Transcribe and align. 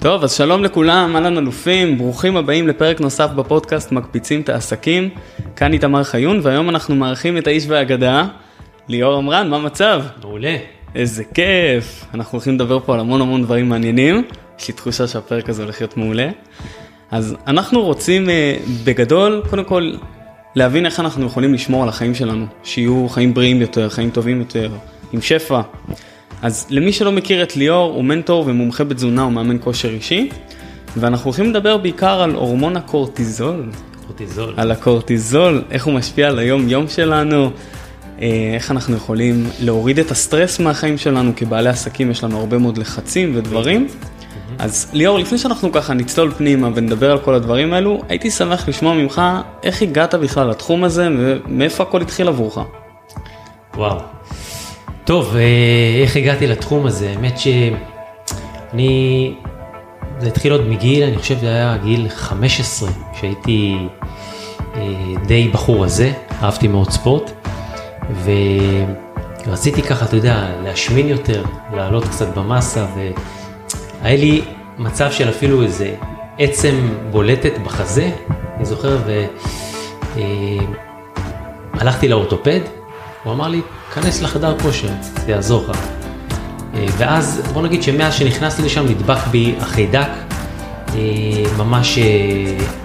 טוב 0.00 0.24
אז 0.24 0.32
שלום 0.32 0.64
לכולם 0.64 1.16
אהלן 1.16 1.38
אלופים 1.38 1.98
ברוכים 1.98 2.36
הבאים 2.36 2.68
לפרק 2.68 3.00
נוסף 3.00 3.30
בפודקאסט 3.30 3.92
מקפיצים 3.92 4.40
את 4.40 4.48
העסקים 4.48 5.08
כאן 5.56 5.72
איתמר 5.72 6.04
חיון 6.04 6.40
והיום 6.42 6.68
אנחנו 6.68 6.94
מארחים 6.94 7.38
את 7.38 7.46
האיש 7.46 7.64
והאגדה 7.68 8.26
ליאור 8.88 9.16
עמרן 9.16 9.48
מה 9.48 9.58
מצב? 9.58 10.02
מעולה. 10.22 10.56
איזה 10.94 11.24
כיף 11.24 12.04
אנחנו 12.14 12.36
הולכים 12.36 12.54
לדבר 12.54 12.80
פה 12.80 12.94
על 12.94 13.00
המון 13.00 13.20
המון 13.20 13.42
דברים 13.42 13.68
מעניינים 13.68 14.24
יש 14.58 14.68
לי 14.68 14.74
תחושה 14.74 15.06
שהפרק 15.06 15.48
הזה 15.48 15.62
הולך 15.62 15.80
להיות 15.80 15.96
מעולה 15.96 16.28
אז 17.10 17.36
אנחנו 17.46 17.82
רוצים 17.82 18.30
אה, 18.30 18.56
בגדול 18.84 19.42
קודם 19.50 19.64
כל 19.64 19.92
להבין 20.54 20.86
איך 20.86 21.00
אנחנו 21.00 21.26
יכולים 21.26 21.54
לשמור 21.54 21.82
על 21.82 21.88
החיים 21.88 22.14
שלנו 22.14 22.46
שיהיו 22.64 23.06
חיים 23.08 23.34
בריאים 23.34 23.60
יותר 23.60 23.88
חיים 23.88 24.10
טובים 24.10 24.38
יותר 24.38 24.70
עם 25.12 25.20
שפע. 25.20 25.60
אז 26.42 26.66
למי 26.70 26.92
שלא 26.92 27.12
מכיר 27.12 27.42
את 27.42 27.56
ליאור, 27.56 27.94
הוא 27.94 28.04
מנטור 28.04 28.44
ומומחה 28.46 28.84
בתזונה 28.84 29.24
ומאמן 29.24 29.56
כושר 29.60 29.88
אישי, 29.88 30.28
ואנחנו 30.96 31.24
הולכים 31.24 31.50
לדבר 31.50 31.76
בעיקר 31.76 32.22
על 32.22 32.34
הורמון 32.34 32.76
הקורטיזול. 32.76 33.70
קורטיזול. 34.06 34.54
על 34.56 34.70
הקורטיזול, 34.70 35.62
איך 35.70 35.86
הוא 35.86 35.94
משפיע 35.94 36.28
על 36.28 36.38
היום 36.38 36.68
יום 36.68 36.88
שלנו, 36.88 37.50
אה, 38.22 38.52
איך 38.54 38.70
אנחנו 38.70 38.96
יכולים 38.96 39.46
להוריד 39.60 39.98
את 39.98 40.10
הסטרס 40.10 40.60
מהחיים 40.60 40.98
שלנו, 40.98 41.32
כבעלי 41.36 41.68
עסקים 41.68 42.10
יש 42.10 42.24
לנו 42.24 42.38
הרבה 42.38 42.58
מאוד 42.58 42.78
לחצים 42.78 43.32
ודברים. 43.34 43.88
אז 44.58 44.90
ליאור, 44.92 45.18
לפני 45.18 45.38
שאנחנו 45.38 45.72
ככה 45.72 45.94
נצלול 45.94 46.30
פנימה 46.30 46.68
ונדבר 46.74 47.10
על 47.10 47.18
כל 47.18 47.34
הדברים 47.34 47.72
האלו, 47.72 48.02
הייתי 48.08 48.30
שמח 48.30 48.68
לשמוע 48.68 48.94
ממך 48.94 49.22
איך 49.62 49.82
הגעת 49.82 50.14
בכלל 50.14 50.50
לתחום 50.50 50.84
הזה 50.84 51.08
ומאיפה 51.18 51.82
הכל 51.82 52.02
התחיל 52.02 52.28
עבורך. 52.28 52.58
וואו. 53.74 54.19
טוב, 55.10 55.36
אה, 55.36 56.02
איך 56.02 56.16
הגעתי 56.16 56.46
לתחום 56.46 56.86
הזה? 56.86 57.10
האמת 57.10 57.38
שאני... 57.38 59.34
זה 60.18 60.26
התחיל 60.26 60.52
עוד 60.52 60.68
מגיל, 60.68 61.02
אני 61.02 61.18
חושב 61.18 61.36
שזה 61.38 61.48
היה 61.48 61.76
גיל 61.84 62.08
15, 62.08 62.90
שהייתי 63.20 63.76
אה, 64.74 64.80
די 65.26 65.48
בחור 65.48 65.84
הזה, 65.84 66.12
אהבתי 66.42 66.68
מאוד 66.68 66.90
ספורט, 66.90 67.30
ורציתי 69.46 69.82
ככה, 69.82 70.04
אתה 70.04 70.16
יודע, 70.16 70.50
להשמין 70.64 71.08
יותר, 71.08 71.44
לעלות 71.74 72.04
קצת 72.04 72.38
במסה, 72.38 72.86
והיה 72.96 74.16
לי 74.16 74.42
מצב 74.78 75.12
של 75.12 75.28
אפילו 75.28 75.62
איזה 75.62 75.94
עצם 76.38 76.88
בולטת 77.10 77.58
בחזה, 77.64 78.10
אני 78.56 78.64
זוכר, 78.64 78.98
והלכתי 81.74 82.06
אה, 82.06 82.10
לאורתופד, 82.10 82.60
הוא 83.24 83.32
אמר 83.32 83.48
לי, 83.48 83.60
כנס 83.94 84.22
לחדר 84.22 84.58
כושר, 84.58 84.88
זה 85.02 85.32
יעזור 85.32 85.64
לך. 85.68 85.78
אה, 86.74 86.86
ואז 86.98 87.42
בוא 87.52 87.62
נגיד 87.62 87.82
שמאז 87.82 88.14
שנכנסתי 88.14 88.62
לשם 88.62 88.86
נדבק 88.86 89.26
בי 89.30 89.54
החיידק, 89.60 90.08
אה, 90.94 90.98
ממש 91.58 91.98
אה, 91.98 92.04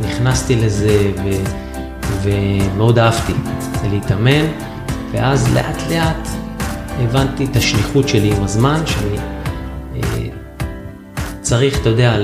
נכנסתי 0.01 0.55
לזה 0.55 1.11
ו... 1.23 1.29
ומאוד 2.21 2.99
אהבתי 2.99 3.33
להתאמן, 3.91 4.45
ואז 5.11 5.53
לאט 5.53 5.81
לאט 5.89 6.27
הבנתי 6.99 7.45
את 7.45 7.55
השליחות 7.55 8.09
שלי 8.09 8.33
עם 8.35 8.43
הזמן, 8.43 8.81
שאני 8.85 10.29
צריך, 11.41 11.81
אתה 11.81 11.89
יודע, 11.89 12.17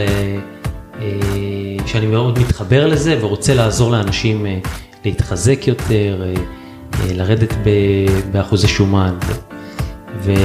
שאני 1.85 2.07
מאוד 2.07 2.39
מתחבר 2.39 2.87
לזה 2.87 3.17
ורוצה 3.21 3.53
לעזור 3.53 3.91
לאנשים 3.91 4.45
להתחזק 5.05 5.67
יותר. 5.67 6.23
אה, 6.99 7.13
לרדת 7.13 7.53
באחוזי 8.31 8.67
שומן. 8.67 9.13
וזה 10.19 10.39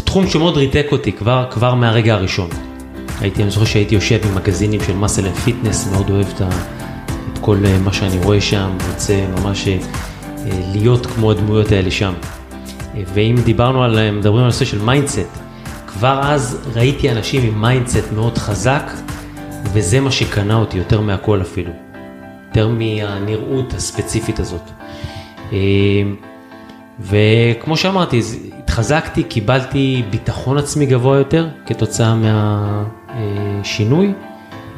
תחום 0.00 0.28
שמאוד 0.28 0.56
ריתק 0.56 0.86
אותי 0.92 1.12
כבר, 1.12 1.46
כבר 1.50 1.74
מהרגע 1.74 2.14
הראשון. 2.14 2.48
הייתי, 3.20 3.42
אני 3.42 3.50
זוכר 3.50 3.64
שהייתי 3.64 3.94
יושב 3.94 4.18
עם 4.24 4.34
מגזינים 4.34 4.80
של 4.86 4.96
Muscle 4.96 5.26
and 5.26 5.34
Fitness, 5.34 5.88
מאוד 5.92 6.10
אוהב 6.10 6.26
את, 6.34 6.42
את 7.32 7.38
כל 7.40 7.56
אה, 7.64 7.78
מה 7.78 7.92
שאני 7.92 8.24
רואה 8.24 8.40
שם, 8.40 8.70
רוצה 8.92 9.24
ממש 9.38 9.68
אה, 9.68 9.78
להיות 10.72 11.06
כמו 11.06 11.30
הדמויות 11.30 11.72
האלה 11.72 11.90
שם. 11.90 12.12
ואם 13.14 13.36
דיברנו 13.44 13.84
על, 13.84 14.10
מדברים 14.10 14.38
על 14.38 14.44
נושא 14.44 14.64
של 14.64 14.82
mindset, 14.82 15.28
כבר 15.86 16.20
אז 16.22 16.58
ראיתי 16.74 17.10
אנשים 17.10 17.42
עם 17.42 17.60
mindset 17.60 18.12
מאוד 18.14 18.38
חזק, 18.38 18.90
וזה 19.72 20.00
מה 20.00 20.10
שקנה 20.10 20.54
אותי 20.54 20.78
יותר 20.78 21.00
מהכל 21.00 21.42
אפילו. 21.42 21.91
יותר 22.52 22.68
מהנראות 22.68 23.74
הספציפית 23.74 24.40
הזאת. 24.40 24.70
אה, 25.52 25.58
וכמו 27.00 27.76
שאמרתי, 27.76 28.20
התחזקתי, 28.58 29.22
קיבלתי 29.22 30.02
ביטחון 30.10 30.58
עצמי 30.58 30.86
גבוה 30.86 31.18
יותר 31.18 31.48
כתוצאה 31.66 32.14
מהשינוי, 32.14 34.12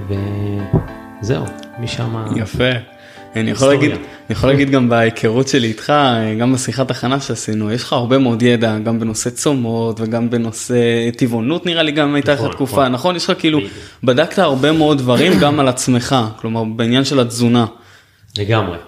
וזהו, 0.08 1.44
משם... 1.78 2.24
יפה. 2.36 2.93
אני 3.36 3.50
יכול, 3.50 3.68
להגיד, 3.68 3.90
אני 3.90 4.00
יכול 4.30 4.50
להגיד 4.50 4.70
גם 4.70 4.88
בהיכרות 4.88 5.48
שלי 5.48 5.68
איתך, 5.68 5.92
גם 6.40 6.52
בשיחת 6.52 6.90
הכנה 6.90 7.20
שעשינו, 7.20 7.72
יש 7.72 7.82
לך 7.82 7.92
הרבה 7.92 8.18
מאוד 8.18 8.42
ידע, 8.42 8.78
גם 8.78 9.00
בנושא 9.00 9.30
צומות 9.30 10.00
וגם 10.00 10.30
בנושא 10.30 11.10
טבעונות 11.16 11.66
נראה 11.66 11.82
לי 11.82 11.92
גם 11.92 12.14
הייתה 12.14 12.32
לך 12.32 12.40
נכון, 12.40 12.52
תקופה, 12.52 12.72
נכון. 12.72 12.92
נכון? 12.92 13.16
יש 13.16 13.30
לך 13.30 13.32
כאילו, 13.38 13.60
בדקת 14.04 14.38
הרבה 14.38 14.72
מאוד 14.72 14.98
דברים 14.98 15.32
גם 15.40 15.60
על 15.60 15.68
עצמך, 15.68 16.16
כלומר 16.40 16.64
בעניין 16.64 17.04
של 17.04 17.20
התזונה. 17.20 17.66
לגמרי. 18.38 18.78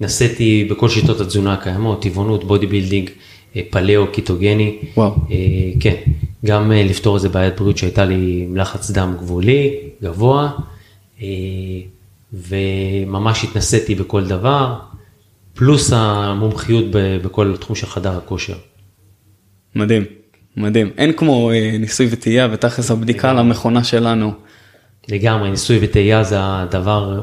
התנסיתי 0.00 0.64
בכל 0.70 0.88
שיטות 0.88 1.20
התזונה 1.20 1.52
הקיימות, 1.52 2.02
טבעונות, 2.02 2.44
bodybuilding, 2.44 3.10
אה, 3.56 3.62
paleo, 3.70 4.06
קטוגני. 4.12 4.76
וואו. 4.96 5.14
אה, 5.30 5.36
כן, 5.80 5.94
גם 6.44 6.72
אה, 6.72 6.82
לפתור 6.82 7.16
איזה 7.16 7.28
בעיית 7.28 7.56
בריאות 7.56 7.78
שהייתה 7.78 8.04
לי 8.04 8.44
עם 8.48 8.56
לחץ 8.56 8.90
דם 8.90 9.14
גבולי, 9.18 9.74
גבוה. 10.02 10.50
וממש 12.32 13.44
התנסיתי 13.44 13.94
בכל 13.94 14.26
דבר, 14.26 14.78
פלוס 15.54 15.92
המומחיות 15.92 16.84
בכל 16.92 17.56
תחום 17.56 17.76
של 17.76 17.86
חדר 17.86 18.16
הכושר. 18.16 18.56
מדהים, 19.74 20.04
מדהים. 20.56 20.90
אין 20.98 21.12
כמו 21.12 21.50
אה, 21.50 21.78
ניסוי 21.78 22.08
וטעייה 22.10 22.48
ותכלס 22.52 22.90
הבדיקה 22.90 23.30
על 23.30 23.38
המכונה 23.38 23.84
שלנו. 23.84 24.32
לגמרי, 25.08 25.50
ניסוי 25.50 25.78
וטעייה 25.82 26.24
זה 26.24 26.36
הדבר 26.40 27.22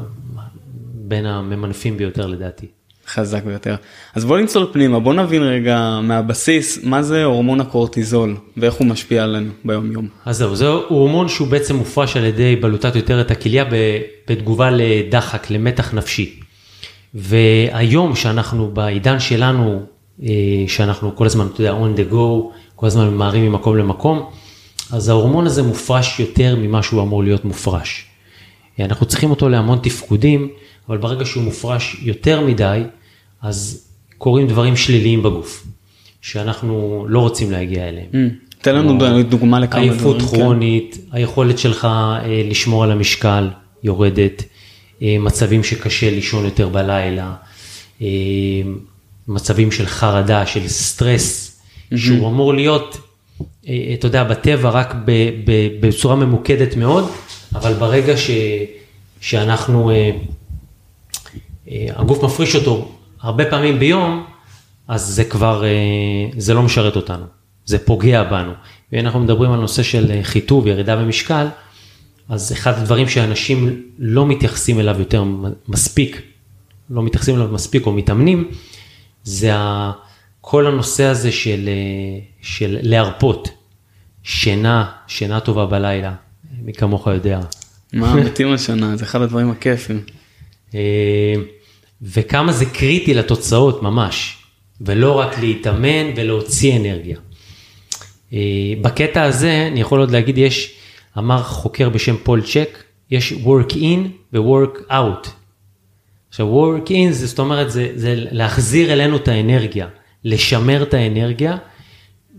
בין 0.94 1.26
הממנפים 1.26 1.96
ביותר 1.96 2.26
לדעתי. 2.26 2.66
חזק 3.14 3.44
ביותר. 3.44 3.74
אז 4.14 4.24
בוא 4.24 4.38
נצלול 4.38 4.66
פנימה, 4.72 5.00
בוא 5.00 5.14
נבין 5.14 5.42
רגע 5.42 6.00
מהבסיס 6.02 6.84
מה 6.84 7.02
זה 7.02 7.24
הורמון 7.24 7.60
הקורטיזול 7.60 8.36
ואיך 8.56 8.74
הוא 8.74 8.86
משפיע 8.86 9.24
עלינו 9.24 9.50
ביום 9.64 9.92
יום. 9.92 10.08
אז 10.24 10.36
זהו, 10.36 10.56
זה 10.56 10.68
הורמון 10.68 11.28
שהוא 11.28 11.48
בעצם 11.48 11.76
מופרש 11.76 12.16
על 12.16 12.24
ידי 12.24 12.56
בלוטת 12.56 12.96
יותר 12.96 13.20
את 13.20 13.30
הכליה 13.30 13.64
בתגובה 14.26 14.70
לדחק, 14.70 15.50
למתח 15.50 15.94
נפשי. 15.94 16.40
והיום 17.14 18.16
שאנחנו 18.16 18.70
בעידן 18.70 19.20
שלנו, 19.20 19.82
אה, 20.22 20.28
שאנחנו 20.68 21.16
כל 21.16 21.26
הזמן, 21.26 21.46
אתה 21.46 21.60
יודע, 21.60 21.72
on 21.72 21.98
the 21.98 22.12
go, 22.12 22.52
כל 22.76 22.86
הזמן 22.86 23.08
ממהרים 23.08 23.46
ממקום 23.46 23.76
למקום, 23.76 24.30
אז 24.92 25.08
ההורמון 25.08 25.46
הזה 25.46 25.62
מופרש 25.62 26.20
יותר 26.20 26.56
ממה 26.56 26.82
שהוא 26.82 27.02
אמור 27.02 27.24
להיות 27.24 27.44
מופרש. 27.44 28.06
אנחנו 28.80 29.06
צריכים 29.06 29.30
אותו 29.30 29.48
להמון 29.48 29.78
תפקודים, 29.82 30.48
אבל 30.88 30.98
ברגע 30.98 31.24
שהוא 31.24 31.42
מופרש 31.42 31.96
יותר 32.02 32.40
מדי, 32.40 32.82
אז 33.42 33.86
קורים 34.18 34.46
דברים 34.46 34.76
שליליים 34.76 35.22
בגוף, 35.22 35.66
שאנחנו 36.20 37.04
לא 37.08 37.18
רוצים 37.18 37.50
להגיע 37.50 37.88
אליהם. 37.88 38.06
Mm, 38.12 38.50
תן 38.62 38.74
לנו 38.74 39.22
דוגמה 39.22 39.60
לכמה 39.60 39.80
דברים. 39.80 39.92
עייפות 39.92 40.22
כן. 40.22 40.26
כרונית, 40.26 40.94
כן. 40.94 41.16
היכולת 41.16 41.58
שלך 41.58 41.84
אה, 41.84 42.42
לשמור 42.50 42.84
על 42.84 42.90
המשקל 42.90 43.48
יורדת, 43.82 44.42
אה, 45.02 45.16
מצבים 45.20 45.64
שקשה 45.64 46.10
לישון 46.10 46.44
יותר 46.44 46.68
בלילה, 46.68 47.34
אה, 48.02 48.06
מצבים 49.28 49.72
של 49.72 49.86
חרדה, 49.86 50.46
של 50.46 50.68
סטרס, 50.68 51.60
mm-hmm. 51.60 51.98
שהוא 51.98 52.28
אמור 52.28 52.54
להיות, 52.54 52.98
אתה 53.94 54.06
יודע, 54.06 54.24
בטבע 54.24 54.70
רק 54.70 54.94
בצורה 55.80 56.16
ממוקדת 56.16 56.76
מאוד, 56.76 57.10
אבל 57.54 57.74
ברגע 57.74 58.16
ש, 58.16 58.30
שאנחנו, 59.20 59.90
הגוף 61.96 62.24
מפריש 62.24 62.56
אותו 62.56 62.99
הרבה 63.22 63.44
פעמים 63.50 63.78
ביום, 63.78 64.26
אז 64.88 65.06
זה 65.06 65.24
כבר, 65.24 65.64
אה, 65.64 65.70
זה 66.38 66.54
לא 66.54 66.62
משרת 66.62 66.96
אותנו, 66.96 67.24
זה 67.64 67.78
פוגע 67.78 68.22
בנו. 68.22 68.52
ואם 68.92 69.00
אנחנו 69.00 69.20
מדברים 69.20 69.52
על 69.52 69.60
נושא 69.60 69.82
של 69.82 70.10
אה, 70.10 70.20
חיטוב, 70.22 70.66
ירידה 70.66 70.96
במשקל, 70.96 71.46
אז 72.28 72.52
אחד 72.52 72.78
הדברים 72.78 73.08
שאנשים 73.08 73.82
לא 73.98 74.26
מתייחסים 74.26 74.80
אליו 74.80 74.96
יותר 74.98 75.24
מספיק, 75.68 76.22
לא 76.90 77.02
מתייחסים 77.02 77.36
אליו 77.36 77.48
מספיק 77.48 77.86
או 77.86 77.92
מתאמנים, 77.92 78.48
זה 79.24 79.52
כל 80.40 80.66
הנושא 80.66 81.04
הזה 81.04 81.32
של, 81.32 81.68
של 82.42 82.78
להרפות, 82.82 83.48
שינה, 84.22 84.92
שינה 85.06 85.40
טובה 85.40 85.66
בלילה, 85.66 86.14
מי 86.62 86.72
כמוך 86.72 87.06
יודע. 87.06 87.40
מה 87.92 88.14
מתאים 88.14 88.52
השנה, 88.52 88.96
זה 88.96 89.04
אחד 89.04 89.22
הדברים 89.22 89.50
הכיפים. 89.50 90.00
אה, 92.02 92.08
וכמה 92.14 92.52
זה 92.52 92.66
קריטי 92.66 93.14
לתוצאות 93.14 93.82
ממש, 93.82 94.36
ולא 94.80 95.18
רק 95.18 95.38
להתאמן 95.38 96.12
ולהוציא 96.16 96.76
אנרגיה. 96.76 97.18
אה, 98.32 98.38
בקטע 98.80 99.22
הזה 99.22 99.66
אני 99.72 99.80
יכול 99.80 100.00
עוד 100.00 100.10
להגיד, 100.10 100.38
יש, 100.38 100.74
אמר 101.18 101.42
חוקר 101.42 101.88
בשם 101.88 102.16
פול 102.22 102.42
צ'ק, 102.42 102.82
יש 103.10 103.32
work 103.32 103.72
in 103.72 104.32
ו-work 104.32 104.90
out. 104.90 105.28
עכשיו 106.28 106.76
work 106.76 106.88
in 106.88 107.12
זאת 107.12 107.38
אומרת 107.38 107.70
זה, 107.70 107.92
זה 107.94 108.14
להחזיר 108.16 108.92
אלינו 108.92 109.16
את 109.16 109.28
האנרגיה, 109.28 109.86
לשמר 110.24 110.82
את 110.82 110.94
האנרגיה, 110.94 111.56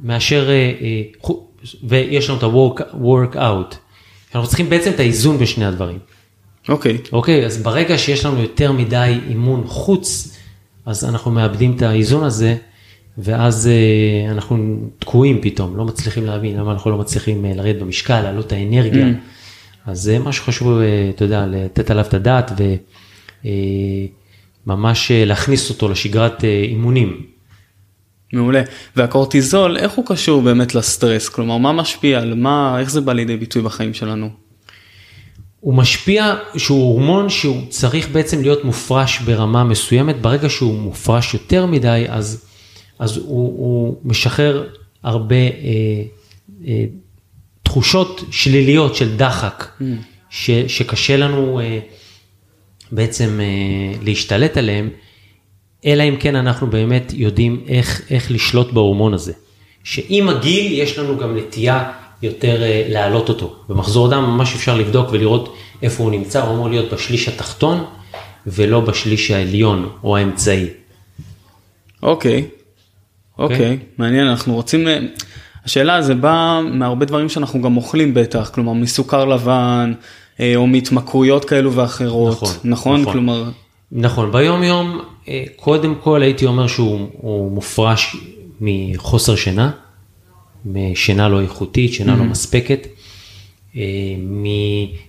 מאשר, 0.04 0.50
אה, 0.50 1.02
ויש 1.84 2.30
לנו 2.30 2.38
את 2.38 2.44
ה-work 2.44 3.36
out. 3.36 3.76
אנחנו 4.36 4.48
צריכים 4.48 4.70
בעצם 4.70 4.92
את 4.92 5.00
האיזון 5.00 5.38
בשני 5.38 5.66
הדברים. 5.66 6.00
אוקיי. 6.70 6.98
Okay. 7.04 7.10
אוקיי, 7.14 7.44
okay, 7.44 7.46
אז 7.46 7.58
ברגע 7.58 7.98
שיש 7.98 8.26
לנו 8.26 8.42
יותר 8.42 8.72
מדי 8.72 9.20
אימון 9.30 9.64
חוץ, 9.68 10.38
אז 10.86 11.06
אנחנו 11.06 11.32
מאבדים 11.32 11.76
את 11.76 11.82
האיזון 11.82 12.24
הזה, 12.24 12.56
ואז 13.18 13.70
uh, 13.70 14.32
אנחנו 14.32 14.78
תקועים 15.00 15.42
פתאום, 15.42 15.78
לא 15.78 15.86
מצליחים 15.86 16.26
להבין 16.26 16.58
למה 16.58 16.72
אנחנו 16.72 16.92
לא 16.92 16.98
מצליחים 16.98 17.46
uh, 17.46 17.58
לרדת 17.58 17.82
במשקל, 17.82 18.22
לעלות 18.22 18.48
את 18.48 18.52
האנרגיה. 18.52 19.06
Mm. 19.06 19.10
אז 19.86 20.02
זה 20.02 20.20
מה 20.20 20.32
שחשוב, 20.32 20.80
uh, 20.80 21.16
אתה 21.16 21.24
יודע, 21.24 21.46
לתת 21.48 21.92
עליו 21.92 22.06
את 22.06 22.14
הדעת 22.14 22.52
וממש 24.66 25.12
uh, 25.12 25.26
להכניס 25.26 25.70
אותו 25.70 25.90
לשגרת 25.90 26.42
uh, 26.42 26.44
אימונים. 26.44 27.22
מעולה. 28.34 28.62
והקורטיזול, 28.96 29.78
איך 29.78 29.92
הוא 29.92 30.06
קשור 30.06 30.42
באמת 30.42 30.76
לסטרס? 30.76 31.30
כלומר, 31.30 31.58
מה 31.58 31.72
משפיע 31.72 32.20
על 32.20 32.34
מה, 32.34 32.80
איך 32.80 32.92
זה 32.92 33.02
בא 33.02 33.14
לידי 33.14 33.38
ביטוי 33.38 33.62
בחיים 33.62 33.94
שלנו? 33.94 34.30
הוא 35.62 35.74
משפיע, 35.74 36.36
שהוא 36.58 36.84
הורמון 36.84 37.30
שהוא 37.30 37.62
צריך 37.70 38.10
בעצם 38.10 38.42
להיות 38.42 38.64
מופרש 38.64 39.20
ברמה 39.20 39.64
מסוימת, 39.64 40.22
ברגע 40.22 40.50
שהוא 40.50 40.80
מופרש 40.80 41.34
יותר 41.34 41.66
מדי, 41.66 42.06
אז, 42.10 42.46
אז 43.00 43.18
הוא, 43.18 43.26
הוא 43.58 43.98
משחרר 44.04 44.68
הרבה 45.04 45.36
אה, 45.36 45.50
אה, 46.68 46.86
תחושות 47.64 48.24
שליליות 48.32 48.96
של 48.96 49.18
דחק, 49.18 49.66
mm. 49.82 49.84
ש, 50.30 50.52
שקשה 50.52 51.18
לנו 51.18 51.60
אה, 51.60 51.80
בעצם 52.92 53.40
אה, 53.42 53.98
להשתלט 54.04 54.58
עליהם. 54.58 54.90
אלא 55.86 56.04
אם 56.04 56.16
כן 56.20 56.36
אנחנו 56.36 56.68
באמת 56.68 57.14
יודעים 57.16 57.64
איך, 57.68 58.02
איך 58.10 58.32
לשלוט 58.32 58.72
בהורמון 58.72 59.14
הזה. 59.14 59.34
שעם 59.84 60.30
הגיל 60.30 60.72
יש 60.72 60.98
לנו 60.98 61.18
גם 61.18 61.38
נטייה 61.38 61.92
יותר 62.22 62.56
uh, 62.56 62.92
להעלות 62.92 63.30
אותו. 63.30 63.56
במחזור 63.70 64.08
דם 64.08 64.24
ממש 64.24 64.56
אפשר 64.56 64.78
לבדוק 64.78 65.10
ולראות 65.12 65.56
איפה 65.82 66.04
הוא 66.04 66.12
נמצא, 66.12 66.44
הוא 66.44 66.54
אמור 66.54 66.70
להיות 66.70 66.94
בשליש 66.94 67.28
התחתון 67.28 67.86
ולא 68.48 68.80
בשליש 68.80 69.32
העליון 69.32 69.90
או 70.04 70.18
האמצעי. 70.18 70.68
אוקיי, 72.04 72.46
אוקיי, 73.40 73.78
okay. 73.82 73.86
מעניין, 73.98 74.28
אנחנו 74.28 74.56
רוצים, 74.56 74.88
אה, 74.88 75.00
השאלה 75.66 76.02
זה 76.02 76.16
בא 76.16 76.62
מהרבה 76.72 77.06
דברים 77.06 77.30
שאנחנו 77.30 77.62
גם 77.62 77.78
אוכלים 77.78 78.14
בטח, 78.14 78.52
כלומר 78.54 78.74
מסוכר 78.74 79.26
לבן 79.26 79.94
אה, 80.40 80.56
או 80.56 80.68
מהתמכרויות 80.68 81.46
כאלו 81.46 81.74
ואחרות, 81.74 82.42
נכון? 82.42 82.56
נכון? 82.64 83.02
נכון. 83.02 83.14
כלומר... 83.14 83.50
נכון, 83.92 84.32
ביום 84.32 84.64
יום 84.64 85.02
אה, 85.28 85.44
קודם 85.56 85.96
כל 85.96 86.22
הייתי 86.22 86.46
אומר 86.46 86.68
שהוא 86.68 87.52
מופרש 87.52 88.16
מחוסר 88.62 89.36
שינה, 89.36 89.72
משינה 90.66 91.30
לא 91.30 91.42
איכותית, 91.42 91.94
שינה 91.94 92.12
לא 92.12 92.18
mm-hmm. 92.18 92.24
לא 92.24 92.32
מספקת, 92.32 92.88
אה, 93.76 93.82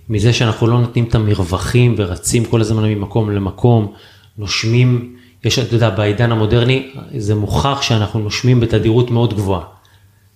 מזה 0.09 0.33
שאנחנו 0.33 0.67
לא 0.67 0.79
נותנים 0.79 1.05
את 1.05 1.15
המרווחים 1.15 1.95
ורצים 1.97 2.45
כל 2.45 2.61
הזמן 2.61 2.83
ממקום 2.83 3.31
למקום, 3.31 3.93
נושמים, 4.37 5.15
יש, 5.43 5.59
אתה 5.59 5.75
יודע, 5.75 5.89
בעידן 5.89 6.31
המודרני 6.31 6.89
זה 7.17 7.35
מוכח 7.35 7.81
שאנחנו 7.81 8.19
נושמים 8.19 8.59
בתדירות 8.59 9.11
מאוד 9.11 9.33
גבוהה. 9.33 9.63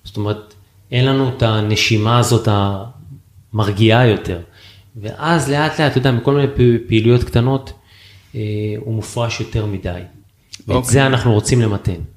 זאת 0.03 0.17
אומרת, 0.17 0.53
אין 0.91 1.05
לנו 1.05 1.29
את 1.29 1.43
הנשימה 1.43 2.19
הזאת 2.19 2.47
המרגיעה 2.51 4.07
יותר. 4.07 4.39
ואז 5.01 5.51
לאט 5.51 5.79
לאט, 5.79 5.91
אתה 5.91 5.97
יודע, 5.97 6.11
מכל 6.11 6.33
מיני 6.33 6.47
פעילויות 6.87 7.23
קטנות, 7.23 7.73
אה, 8.35 8.41
הוא 8.79 8.93
מופרש 8.93 9.39
יותר 9.39 9.65
מדי. 9.65 9.99
ואת 10.67 10.75
אוקיי. 10.75 10.91
זה 10.91 11.05
אנחנו 11.05 11.33
רוצים 11.33 11.61
למתן. 11.61 12.16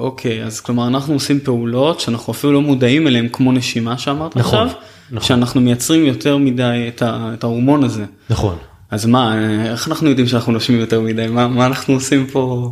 אוקיי, 0.00 0.44
אז 0.44 0.60
כלומר 0.60 0.86
אנחנו 0.86 1.14
עושים 1.14 1.40
פעולות 1.40 2.00
שאנחנו 2.00 2.32
אפילו 2.32 2.52
לא 2.52 2.62
מודעים 2.62 3.06
אליהן 3.06 3.28
כמו 3.32 3.52
נשימה 3.52 3.98
שאמרת 3.98 4.36
נכון, 4.36 4.66
עכשיו, 4.66 4.80
נכון. 5.10 5.28
שאנחנו 5.28 5.60
מייצרים 5.60 6.06
יותר 6.06 6.36
מדי 6.36 6.84
את, 6.88 7.02
ה, 7.02 7.30
את 7.34 7.44
ההורמון 7.44 7.84
הזה. 7.84 8.04
נכון. 8.30 8.56
אז 8.90 9.06
מה, 9.06 9.34
איך 9.70 9.88
אנחנו 9.88 10.08
יודעים 10.08 10.28
שאנחנו 10.28 10.52
נושמים 10.52 10.80
יותר 10.80 11.00
מדי? 11.00 11.26
מה, 11.26 11.48
מה 11.48 11.66
אנחנו 11.66 11.94
עושים 11.94 12.26
פה? 12.26 12.70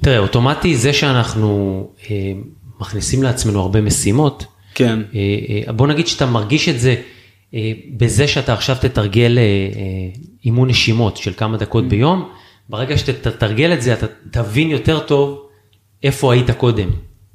תראה, 0.00 0.18
אוטומטי 0.18 0.76
זה 0.76 0.92
שאנחנו 0.92 1.86
אה, 2.10 2.32
מכניסים 2.80 3.22
לעצמנו 3.22 3.60
הרבה 3.60 3.80
משימות, 3.80 4.44
כן. 4.74 4.98
אה, 5.14 5.20
אה, 5.66 5.72
בוא 5.72 5.86
נגיד 5.86 6.06
שאתה 6.06 6.26
מרגיש 6.26 6.68
את 6.68 6.80
זה 6.80 6.94
אה, 7.54 7.72
בזה 7.96 8.28
שאתה 8.28 8.52
עכשיו 8.52 8.76
תתרגל 8.80 9.38
אה, 9.38 9.42
אה, 9.42 10.20
אימון 10.44 10.68
נשימות 10.68 11.16
של 11.16 11.32
כמה 11.36 11.56
דקות 11.56 11.84
mm. 11.84 11.88
ביום, 11.88 12.28
ברגע 12.68 12.98
שתתרגל 12.98 13.72
את 13.72 13.82
זה 13.82 13.92
אתה 13.92 14.06
תבין 14.30 14.70
יותר 14.70 14.98
טוב 15.00 15.46
איפה 16.02 16.32
היית 16.32 16.50
קודם. 16.50 16.90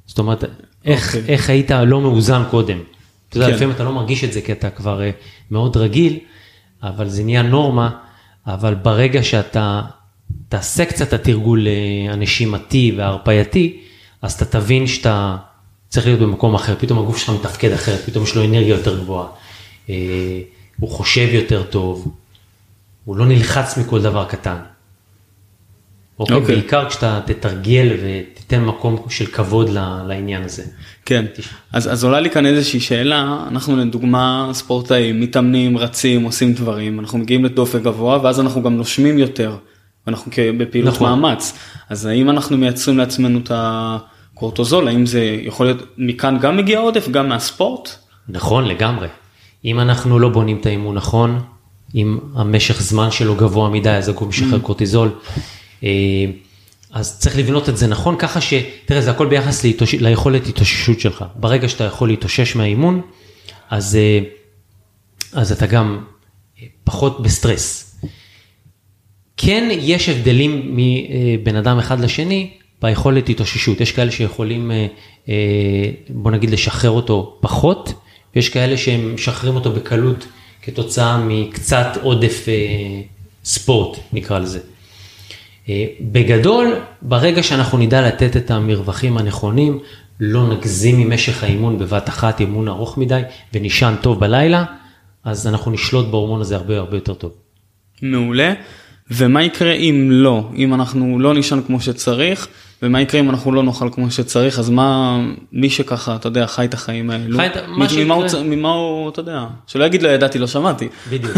זאת 0.06 0.20
אומרת, 0.20 0.44
איך, 0.86 1.14
okay. 1.14 1.18
אוקיי. 1.18 1.34
איך 1.34 1.50
היית 1.50 1.72
לא 1.72 2.02
מאוזן 2.02 2.44
קודם. 2.50 2.78
אתה 3.30 3.38
יודע, 3.38 3.48
כן. 3.48 3.54
לפעמים 3.54 3.76
אתה 3.76 3.84
לא 3.84 3.92
מרגיש 3.92 4.24
את 4.24 4.34
זה 4.34 4.42
כי 4.42 4.52
אתה 4.52 4.70
כבר 4.70 5.02
מאוד 5.52 5.78
רגיל, 5.78 6.20
אבל 6.84 7.10
זה 7.10 7.24
נהיה 7.24 7.42
נורמה, 7.42 7.90
אבל 8.48 8.76
ברגע 8.76 9.24
שאתה 9.24 9.82
תעשה 10.50 10.86
קצת 10.86 11.14
התרגול 11.14 11.68
הנשימתי 12.10 12.94
וההרפייתי, 12.98 13.80
אז 14.22 14.34
אתה 14.34 14.46
תבין 14.46 14.88
שאתה 14.88 15.38
צריך 15.90 16.06
להיות 16.06 16.20
במקום 16.20 16.56
אחר, 16.56 16.76
פתאום 16.80 17.00
הגוף 17.00 17.18
שלך 17.18 17.30
מתפקד 17.30 17.72
אחרת, 17.72 18.00
פתאום 18.06 18.24
יש 18.24 18.36
לו 18.36 18.46
אנרגיה 18.46 18.76
יותר 18.76 19.00
גבוהה. 19.00 19.28
אה, 19.90 19.96
הוא 20.80 20.90
חושב 20.90 21.28
יותר 21.32 21.64
טוב, 21.64 22.16
הוא 23.06 23.16
לא 23.16 23.26
נלחץ 23.26 23.78
מכל 23.78 24.02
דבר 24.02 24.26
קטן. 24.26 24.58
אוקיי, 26.20 26.36
okay. 26.36 26.40
אוקיי. 26.40 26.56
בעיקר 26.56 26.90
כשאתה 26.90 27.20
תתרגל 27.26 27.88
ותיתן 28.04 28.64
מקום 28.64 28.98
של 29.10 29.26
כבוד 29.26 29.70
לעניין 30.08 30.44
הזה. 30.44 30.64
כן, 31.06 31.26
אז, 31.74 31.94
אז 31.94 32.04
עולה 32.04 32.20
לי 32.20 32.30
כאן 32.30 32.46
איזושהי 32.46 32.80
שאלה, 32.80 33.46
אנחנו 33.48 33.78
לדוגמה 33.78 34.50
ספורטאים, 34.54 35.22
מתאמנים, 35.22 35.78
רצים, 35.78 36.24
עושים 36.24 36.54
דברים, 36.54 37.00
אנחנו 37.00 37.18
מגיעים 37.18 37.46
לדופק 37.46 37.82
גבוה 37.82 38.20
ואז 38.24 38.40
אנחנו 38.40 38.64
גם 38.64 38.78
נושמים 38.78 39.18
יותר, 39.18 39.56
אנחנו 40.08 40.32
בפעילות 40.58 40.94
נכון. 40.94 41.20
מאמץ, 41.20 41.58
אז 41.90 42.06
האם 42.06 42.30
אנחנו 42.30 42.58
מייצרים 42.58 42.98
לעצמנו 42.98 43.40
את 43.40 43.52
הקורטוזול, 43.54 44.88
האם 44.88 45.06
זה 45.06 45.38
יכול 45.42 45.66
להיות, 45.66 45.78
מכאן 45.98 46.38
גם 46.42 46.58
מגיע 46.58 46.80
עודף, 46.80 47.10
גם 47.10 47.30
מהספורט? 47.30 47.90
נכון, 48.30 48.66
לגמרי. 48.66 49.08
אם 49.66 49.80
אנחנו 49.80 50.20
לא 50.20 50.30
בונים 50.30 50.58
את 50.58 50.66
האימון 50.66 50.96
נכון, 50.96 51.40
אם 51.96 52.18
המשך 52.36 52.82
זמן 52.82 53.12
שלו 53.12 53.36
גבוה 53.36 53.70
מדי, 53.70 53.90
אז 53.90 54.10
הגוף 54.10 54.28
משחרר 54.28 54.60
mm. 54.60 54.62
קורטיזול. 54.62 55.10
אה, 55.84 55.90
אז 56.92 57.20
צריך 57.20 57.38
לבנות 57.38 57.70
את 57.70 57.78
זה 57.78 57.88
נכון, 57.88 58.16
ככה 58.20 58.42
ש... 58.42 58.54
תראה, 58.86 59.02
זה 59.02 59.12
הכל 59.12 59.28
ביחס 59.28 59.64
להתוש... 59.64 59.94
ליכולת 59.94 60.48
התאוששות 60.48 61.00
שלך. 61.00 61.26
ברגע 61.36 61.70
שאתה 61.70 61.84
יכול 61.84 62.10
להתאושש 62.10 62.56
מהאימון, 62.56 63.02
אז, 63.70 63.96
אה, 63.96 64.20
אז 65.34 65.52
אתה 65.52 65.66
גם 65.68 66.04
פחות 66.84 67.22
בסטרס. 67.24 68.02
כן, 69.38 69.70
יש 69.72 70.10
הבדלים 70.10 70.76
מבין 70.76 71.56
אדם 71.56 71.80
אחד 71.80 72.00
לשני 72.00 72.50
ביכולת 72.82 73.30
התאוששות. 73.30 73.82
יש 73.82 73.92
כאלה 73.92 74.12
שיכולים, 74.12 74.72
אה, 75.30 75.36
בוא 76.10 76.32
נגיד, 76.32 76.50
לשחרר 76.50 76.92
אותו 76.92 77.38
פחות. 77.42 77.94
ויש 78.36 78.50
כאלה 78.50 78.78
שהם 78.78 79.14
משחררים 79.14 79.56
אותו 79.56 79.72
בקלות 79.72 80.26
כתוצאה 80.62 81.18
מקצת 81.18 81.98
עודף 82.02 82.46
אה, 82.48 82.54
ספורט, 83.46 83.98
נקרא 84.14 84.40
לזה. 84.40 84.60
אה, 85.70 85.86
בגדול, 86.02 86.74
ברגע 87.02 87.44
שאנחנו 87.44 87.78
נדע 87.78 88.08
לתת 88.08 88.38
את 88.38 88.52
המרווחים 88.52 89.18
הנכונים, 89.18 89.80
לא 90.20 90.48
נגזים 90.48 91.00
ממשך 91.00 91.44
האימון 91.44 91.80
בבת 91.80 92.10
אחת, 92.10 92.40
אימון 92.40 92.68
ארוך 92.68 92.98
מדי, 92.98 93.22
ונישן 93.54 93.94
טוב 94.02 94.20
בלילה, 94.20 94.64
אז 95.24 95.48
אנחנו 95.48 95.72
נשלוט 95.72 96.08
בהורמון 96.08 96.42
הזה 96.42 96.56
הרבה 96.56 96.78
הרבה 96.78 96.98
יותר 96.98 97.14
טוב. 97.14 97.32
מעולה. 98.02 98.54
ומה 99.12 99.44
יקרה 99.44 99.72
אם 99.74 100.08
לא, 100.12 100.50
אם 100.56 100.74
אנחנו 100.74 101.20
לא 101.20 101.34
נישן 101.34 101.60
כמו 101.68 101.82
שצריך, 101.82 102.48
ומה 102.84 103.02
יקרה 103.02 103.22
אם 103.22 103.30
אנחנו 103.30 103.52
לא 103.52 103.64
נאכל 103.64 103.90
כמו 103.92 104.12
שצריך, 104.12 104.60
אז 104.60 104.70
מה, 104.70 105.20
מי 105.52 105.70
שככה, 105.70 106.16
אתה 106.16 106.28
יודע, 106.28 106.48
חי 106.48 106.66
את 106.66 106.74
החיים 106.74 107.10
האלו, 107.10 107.38
חי 107.38 107.46
את- 107.46 107.58
מה 107.68 107.86
מ- 107.96 108.00
ממה 108.04 108.14
הוא, 108.14 108.28
שיקרה- 108.28 108.44
ממה 108.44 108.70
הוא, 108.70 109.10
אתה 109.10 109.20
יודע, 109.20 109.46
שלא 109.68 109.84
יגיד 109.86 110.02
לא 110.04 110.10
ידעתי, 110.10 110.40
לא 110.40 110.48
שמעתי. 110.48 110.88
בדיוק. 111.12 111.38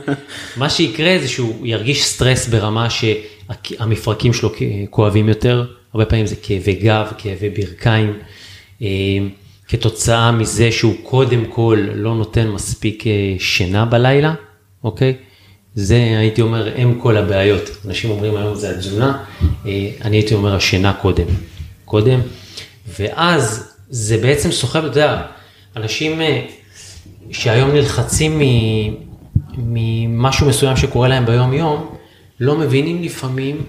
מה 0.56 0.70
שיקרה 0.70 1.16
זה 1.22 1.28
שהוא 1.28 1.66
ירגיש 1.66 2.04
סטרס 2.04 2.48
ברמה 2.48 2.86
שהמפרקים 3.62 4.32
שלו 4.32 4.50
כואבים 4.90 5.28
יותר, 5.28 5.66
הרבה 5.92 6.06
פעמים 6.06 6.26
זה 6.26 6.36
כאבי 6.42 6.74
גב, 6.74 7.12
כאבי 7.18 7.50
ברכיים, 7.50 8.12
אה, 8.82 8.88
כתוצאה 9.68 10.32
מזה 10.32 10.72
שהוא 10.72 10.94
קודם 11.02 11.44
כל 11.44 11.78
לא 11.94 12.14
נותן 12.14 12.48
מספיק 12.48 13.06
אה, 13.06 13.34
שינה 13.38 13.84
בלילה, 13.84 14.34
אוקיי? 14.84 15.14
זה 15.74 15.94
הייתי 16.18 16.42
אומר 16.42 16.82
אם 16.82 17.00
כל 17.00 17.16
הבעיות. 17.16 17.70
אנשים 17.86 18.10
אומרים 18.10 18.36
היום 18.36 18.54
זה 18.54 18.70
התזונה, 18.70 19.24
אה, 19.66 19.90
אני 20.04 20.16
הייתי 20.16 20.34
אומר 20.34 20.54
השינה 20.54 20.92
קודם. 20.92 21.26
קודם, 21.84 22.20
ואז 22.98 23.74
זה 23.88 24.16
בעצם 24.16 24.50
סוחב, 24.50 24.78
אתה 24.78 24.86
יודע, 24.86 25.22
אנשים 25.76 26.20
שהיום 27.30 27.70
נלחצים 27.70 28.42
ממשהו 29.58 30.48
מסוים 30.48 30.76
שקורה 30.76 31.08
להם 31.08 31.26
ביום 31.26 31.52
יום, 31.52 31.99
לא 32.40 32.58
מבינים 32.58 33.02
לפעמים 33.02 33.62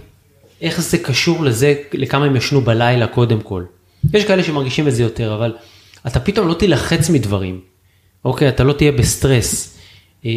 איך 0.62 0.82
זה 0.82 0.98
קשור 0.98 1.44
לזה, 1.44 1.74
לכמה 1.94 2.26
הם 2.26 2.36
ישנו 2.36 2.62
בלילה 2.62 3.08
קודם 3.08 3.42
כל. 3.42 3.64
יש 4.14 4.26
כאלה 4.26 4.44
שמרגישים 4.44 4.88
את 4.88 4.96
זה 4.96 5.04
יותר, 5.04 5.36
אבל 5.36 5.54
אתה 6.08 6.20
פתאום 6.20 6.48
לא 6.48 6.54
תילחץ 6.54 7.10
מדברים, 7.10 7.60
אוקיי? 8.26 8.50
אתה 8.50 8.64
לא 8.64 8.74
תהיה 8.74 8.92
בסטרס. 8.92 9.78
אה, 10.26 10.32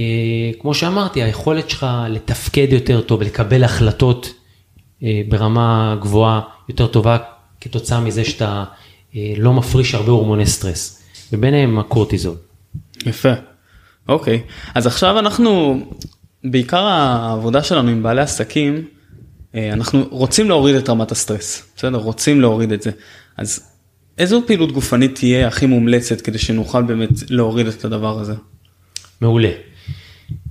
כמו 0.61 0.75
שאמרתי, 0.75 1.23
היכולת 1.23 1.71
שלך 1.71 1.87
לתפקד 2.09 2.67
יותר 2.71 3.00
טוב, 3.00 3.23
לקבל 3.23 3.64
החלטות 3.64 4.35
אה, 5.03 5.23
ברמה 5.29 5.97
גבוהה 6.00 6.41
יותר 6.69 6.87
טובה, 6.87 7.19
כתוצאה 7.61 8.00
מזה 8.00 8.25
שאתה 8.25 8.64
אה, 9.17 9.33
לא 9.37 9.53
מפריש 9.53 9.95
הרבה 9.95 10.12
הורמוני 10.12 10.47
סטרס, 10.47 11.03
וביניהם 11.33 11.79
הקורטיזול. 11.79 12.37
יפה. 13.07 13.33
אוקיי, 14.09 14.43
אז 14.75 14.87
עכשיו 14.87 15.19
אנחנו, 15.19 15.81
בעיקר 16.44 16.84
העבודה 16.84 17.62
שלנו 17.62 17.90
עם 17.90 18.02
בעלי 18.02 18.20
עסקים, 18.20 18.84
אה, 19.54 19.72
אנחנו 19.72 20.04
רוצים 20.10 20.48
להוריד 20.48 20.76
את 20.76 20.88
רמת 20.88 21.12
הסטרס, 21.12 21.62
בסדר? 21.76 21.98
רוצים 21.98 22.40
להוריד 22.40 22.72
את 22.72 22.82
זה. 22.82 22.90
אז 23.36 23.70
איזו 24.18 24.42
פעילות 24.46 24.72
גופנית 24.72 25.14
תהיה 25.14 25.48
הכי 25.48 25.66
מומלצת 25.66 26.20
כדי 26.20 26.38
שנוכל 26.38 26.82
באמת 26.82 27.30
להוריד 27.30 27.66
את 27.66 27.84
הדבר 27.84 28.20
הזה? 28.20 28.34
מעולה. 29.20 29.50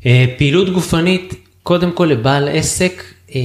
אה, 0.06 0.26
פעילות 0.38 0.70
גופנית, 0.70 1.34
קודם 1.64 1.92
כל 1.92 2.06
לבעל 2.06 2.48
עסק, 2.48 3.04
אה, 3.36 3.42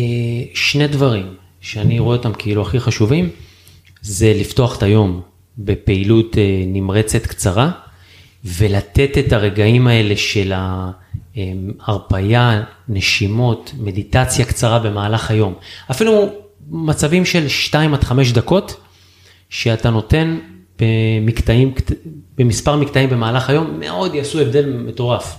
שני 0.55 0.87
דברים 0.87 1.27
שאני 1.61 1.99
רואה 1.99 2.17
אותם 2.17 2.33
כאילו 2.33 2.63
הכי 2.63 2.81
חשובים, 2.81 3.29
זה 4.03 4.33
לפתוח 4.37 4.79
את 4.79 4.83
היום 4.83 5.23
בפעילות 5.59 6.37
נמרצת 6.67 7.27
קצרה, 7.27 7.71
ולתת 8.45 9.19
את 9.19 9.33
הרגעים 9.33 9.87
האלה 9.87 10.17
של 10.17 10.53
ההרפייה, 11.81 12.63
נשימות, 12.89 13.73
מדיטציה 13.79 14.45
קצרה 14.45 14.79
במהלך 14.79 15.31
היום. 15.31 15.55
אפילו 15.91 16.29
מצבים 16.71 17.25
של 17.25 17.49
2 17.49 17.95
עד 17.95 18.05
5 18.05 18.33
דקות, 18.33 18.81
שאתה 19.51 19.91
נותן 19.91 20.39
במקטעים, 20.81 21.75
במספר 22.39 22.77
מקטעים 22.77 23.11
במהלך 23.11 23.51
היום, 23.51 23.81
מאוד 23.81 24.15
יעשו 24.15 24.41
הבדל 24.41 24.77
מטורף. 24.77 25.37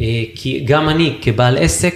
אה, 0.00 0.22
כי 0.34 0.64
גם 0.64 0.88
אני 0.88 1.18
כבעל 1.22 1.58
עסק, 1.58 1.94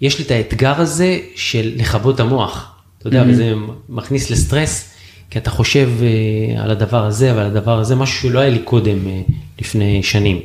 יש 0.00 0.18
לי 0.18 0.24
את 0.24 0.30
האתגר 0.30 0.80
הזה 0.80 1.18
של 1.34 1.72
לכבות 1.76 2.14
את 2.14 2.20
המוח. 2.20 2.72
אתה 2.98 3.08
יודע, 3.08 3.24
וזה 3.28 3.54
מכניס 3.88 4.30
לסטרס, 4.30 4.94
כי 5.30 5.38
אתה 5.38 5.50
חושב 5.50 5.90
אה, 6.02 6.62
על 6.62 6.70
הדבר 6.70 7.04
הזה 7.04 7.36
ועל 7.36 7.46
הדבר 7.46 7.78
הזה, 7.78 7.96
משהו 7.96 8.30
שלא 8.30 8.40
היה 8.40 8.50
לי 8.50 8.58
קודם, 8.58 9.08
אה, 9.08 9.20
לפני 9.60 10.02
שנים. 10.02 10.40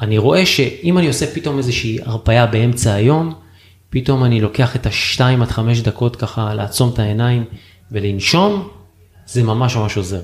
ואני 0.00 0.18
רואה 0.18 0.46
שאם 0.46 0.98
אני 0.98 1.06
עושה 1.06 1.26
פתאום 1.26 1.58
איזושהי 1.58 1.98
הרפאיה 2.04 2.46
באמצע 2.46 2.92
היום, 2.92 3.34
פתאום 3.90 4.24
אני 4.24 4.40
לוקח 4.40 4.76
את 4.76 4.86
השתיים 4.86 5.42
עד 5.42 5.50
חמש 5.50 5.80
דקות 5.80 6.16
ככה 6.16 6.54
לעצום 6.54 6.90
את 6.94 6.98
העיניים 6.98 7.44
ולנשום, 7.92 8.68
זה 9.26 9.42
ממש 9.42 9.76
ממש 9.76 9.96
עוזר. 9.96 10.20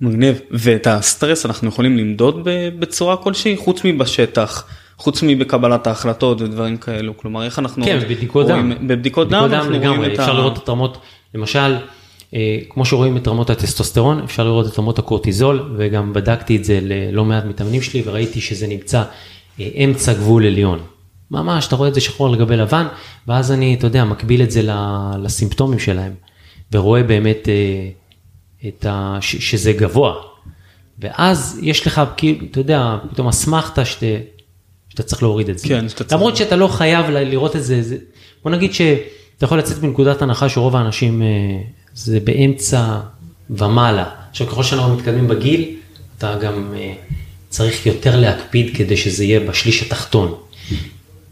מגניב. 0.00 0.40
ואת 0.50 0.86
הסטרס 0.86 1.46
אנחנו 1.46 1.68
יכולים 1.68 1.98
למדוד 1.98 2.40
בצורה 2.78 3.16
כלשהי, 3.16 3.56
חוץ 3.56 3.80
מבשטח, 3.84 4.66
חוץ 4.98 5.22
מבקבלת 5.22 5.86
ההחלטות 5.86 6.40
ודברים 6.40 6.76
כאלו. 6.76 7.16
כלומר, 7.16 7.44
איך 7.44 7.58
אנחנו 7.58 7.84
כן, 7.84 7.98
בבדיקות 8.02 8.46
דם. 8.46 8.72
בבדיקות 8.86 9.28
דם 9.28 9.34
אנחנו 9.34 9.68
רואים 9.68 9.82
לגמרי, 9.82 10.12
אפשר 10.12 10.30
ה... 10.30 10.34
לראות 10.34 10.58
את 10.58 10.68
רמות, 10.68 10.98
למשל, 11.34 11.76
כמו 12.68 12.84
שרואים 12.84 13.16
את 13.16 13.28
רמות 13.28 13.50
הטסטוסטרון, 13.50 14.20
אפשר 14.24 14.44
לראות 14.44 14.66
את 14.72 14.78
רמות 14.78 14.98
הקורטיזול, 14.98 15.74
וגם 15.78 16.12
בדקתי 16.12 16.56
את 16.56 16.64
זה 16.64 16.78
ללא 16.82 17.24
מעט 17.24 17.44
מתאמנים 17.44 17.82
שלי, 17.82 18.02
וראיתי 18.06 18.40
שזה 18.40 18.66
נמצא 18.66 19.02
אה, 19.60 19.68
אמצע 19.84 20.12
גבול 20.12 20.46
עליון. 20.46 20.78
ממש, 21.30 21.66
אתה 21.66 21.76
רואה 21.76 21.88
את 21.88 21.94
זה 21.94 22.00
שחור 22.00 22.26
על 22.28 22.36
גבי 22.36 22.56
לבן, 22.56 22.86
ואז 23.28 23.52
אני, 23.52 23.74
אתה 23.74 23.86
יודע, 23.86 24.04
מקביל 24.04 24.42
את 24.42 24.50
זה 24.50 24.60
לסימפטומים 25.22 25.78
שלהם, 25.78 26.12
ורואה 26.72 27.02
באמת 27.02 27.48
אה, 27.48 27.88
את 28.68 28.86
ה... 28.88 29.18
ש- 29.20 29.50
שזה 29.50 29.72
גבוה. 29.72 30.14
ואז 30.98 31.58
יש 31.62 31.86
לך, 31.86 32.02
כאילו, 32.16 32.46
אתה 32.50 32.60
יודע, 32.60 32.96
פתאום 33.10 33.28
אסמכתה 33.28 33.84
שאתה, 33.84 34.06
שאתה 34.88 35.02
צריך 35.02 35.22
להוריד 35.22 35.48
את 35.48 35.58
זה. 35.58 35.68
כן, 35.68 35.88
שאתה 35.88 36.04
צריך- 36.04 36.12
למרות 36.12 36.36
שאתה 36.36 36.56
לא 36.56 36.68
חייב 36.68 37.06
לראות 37.10 37.56
את 37.56 37.64
זה, 37.64 37.82
זה... 37.82 37.96
בוא 38.42 38.50
נגיד 38.50 38.72
שאתה 38.74 38.94
יכול 39.44 39.58
לצאת 39.58 39.82
מנקודת 39.82 40.22
הנחה 40.22 40.48
שרוב 40.48 40.76
האנשים 40.76 41.22
אה, 41.22 41.26
זה 41.94 42.20
באמצע 42.20 43.00
ומעלה. 43.50 44.10
עכשיו 44.30 44.46
ככל 44.46 44.62
שאנחנו 44.62 44.96
מתקדמים 44.96 45.28
בגיל, 45.28 45.76
אתה 46.18 46.38
גם 46.38 46.74
אה, 46.76 46.94
צריך 47.48 47.86
יותר 47.86 48.20
להקפיד 48.20 48.76
כדי 48.76 48.96
שזה 48.96 49.24
יהיה 49.24 49.40
בשליש 49.40 49.82
התחתון. 49.82 50.34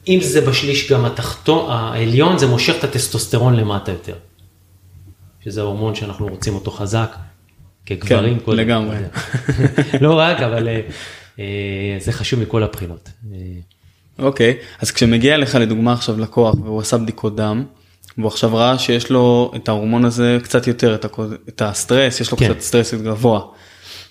אם 0.09 0.19
זה 0.23 0.41
בשליש 0.41 0.93
גם 0.93 1.05
התחתון, 1.05 1.71
העליון, 1.71 2.39
זה 2.39 2.47
מושך 2.47 2.75
את 2.79 2.85
הטסטוסטרון 2.85 3.57
למטה 3.57 3.93
יותר. 3.93 4.15
שזה 5.45 5.61
ההורמון 5.61 5.95
שאנחנו 5.95 6.27
רוצים 6.27 6.55
אותו 6.55 6.71
חזק, 6.71 7.17
כגברים 7.87 8.39
כן. 8.47 8.53
לגמרי. 8.53 8.97
לא 10.01 10.19
רק, 10.19 10.41
אבל 10.41 10.69
אה, 10.69 10.81
אה, 11.39 11.97
זה 12.01 12.13
חשוב 12.13 12.41
מכל 12.41 12.63
הבחינות. 12.63 13.09
אוקיי, 14.19 14.57
אז 14.81 14.91
כשמגיע 14.91 15.35
אליך 15.35 15.55
לדוגמה 15.55 15.93
עכשיו 15.93 16.21
לקוח 16.21 16.55
והוא 16.55 16.81
עשה 16.81 16.99
בדיקות 16.99 17.37
דם, 17.37 17.65
והוא 18.19 18.29
עכשיו 18.29 18.55
ראה 18.55 18.79
שיש 18.79 19.11
לו 19.11 19.53
את 19.57 19.69
ההורמון 19.69 20.05
הזה 20.05 20.39
קצת 20.43 20.67
יותר, 20.67 20.95
את, 20.95 21.05
הכו- 21.05 21.25
את 21.49 21.63
הסטרס, 21.63 22.21
יש 22.21 22.31
לו 22.31 22.37
כן. 22.39 22.49
קצת 22.53 22.61
סטרס 22.61 22.95
גבוה. 22.95 23.41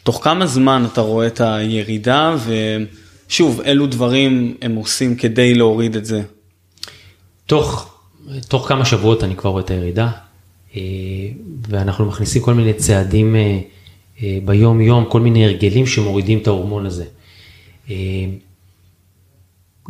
תוך 0.03 0.23
כמה 0.23 0.45
זמן 0.47 0.85
אתה 0.93 1.01
רואה 1.01 1.27
את 1.27 1.41
הירידה 1.41 2.35
ושוב, 3.27 3.61
אילו 3.61 3.87
דברים 3.87 4.57
הם 4.61 4.75
עושים 4.75 5.15
כדי 5.15 5.53
להוריד 5.53 5.95
את 5.95 6.05
זה? 6.05 6.21
תוך, 7.45 7.99
תוך 8.47 8.67
כמה 8.67 8.85
שבועות 8.85 9.23
אני 9.23 9.35
כבר 9.35 9.49
רואה 9.49 9.63
את 9.63 9.71
הירידה, 9.71 10.11
אה, 10.75 10.81
ואנחנו 11.67 12.05
מכניסים 12.05 12.41
כל 12.41 12.53
מיני 12.53 12.73
צעדים 12.73 13.35
אה, 13.35 13.59
אה, 14.23 14.37
ביום 14.45 14.81
יום, 14.81 15.05
כל 15.09 15.21
מיני 15.21 15.45
הרגלים 15.45 15.85
שמורידים 15.85 16.39
את 16.39 16.47
ההורמון 16.47 16.85
הזה. 16.85 17.05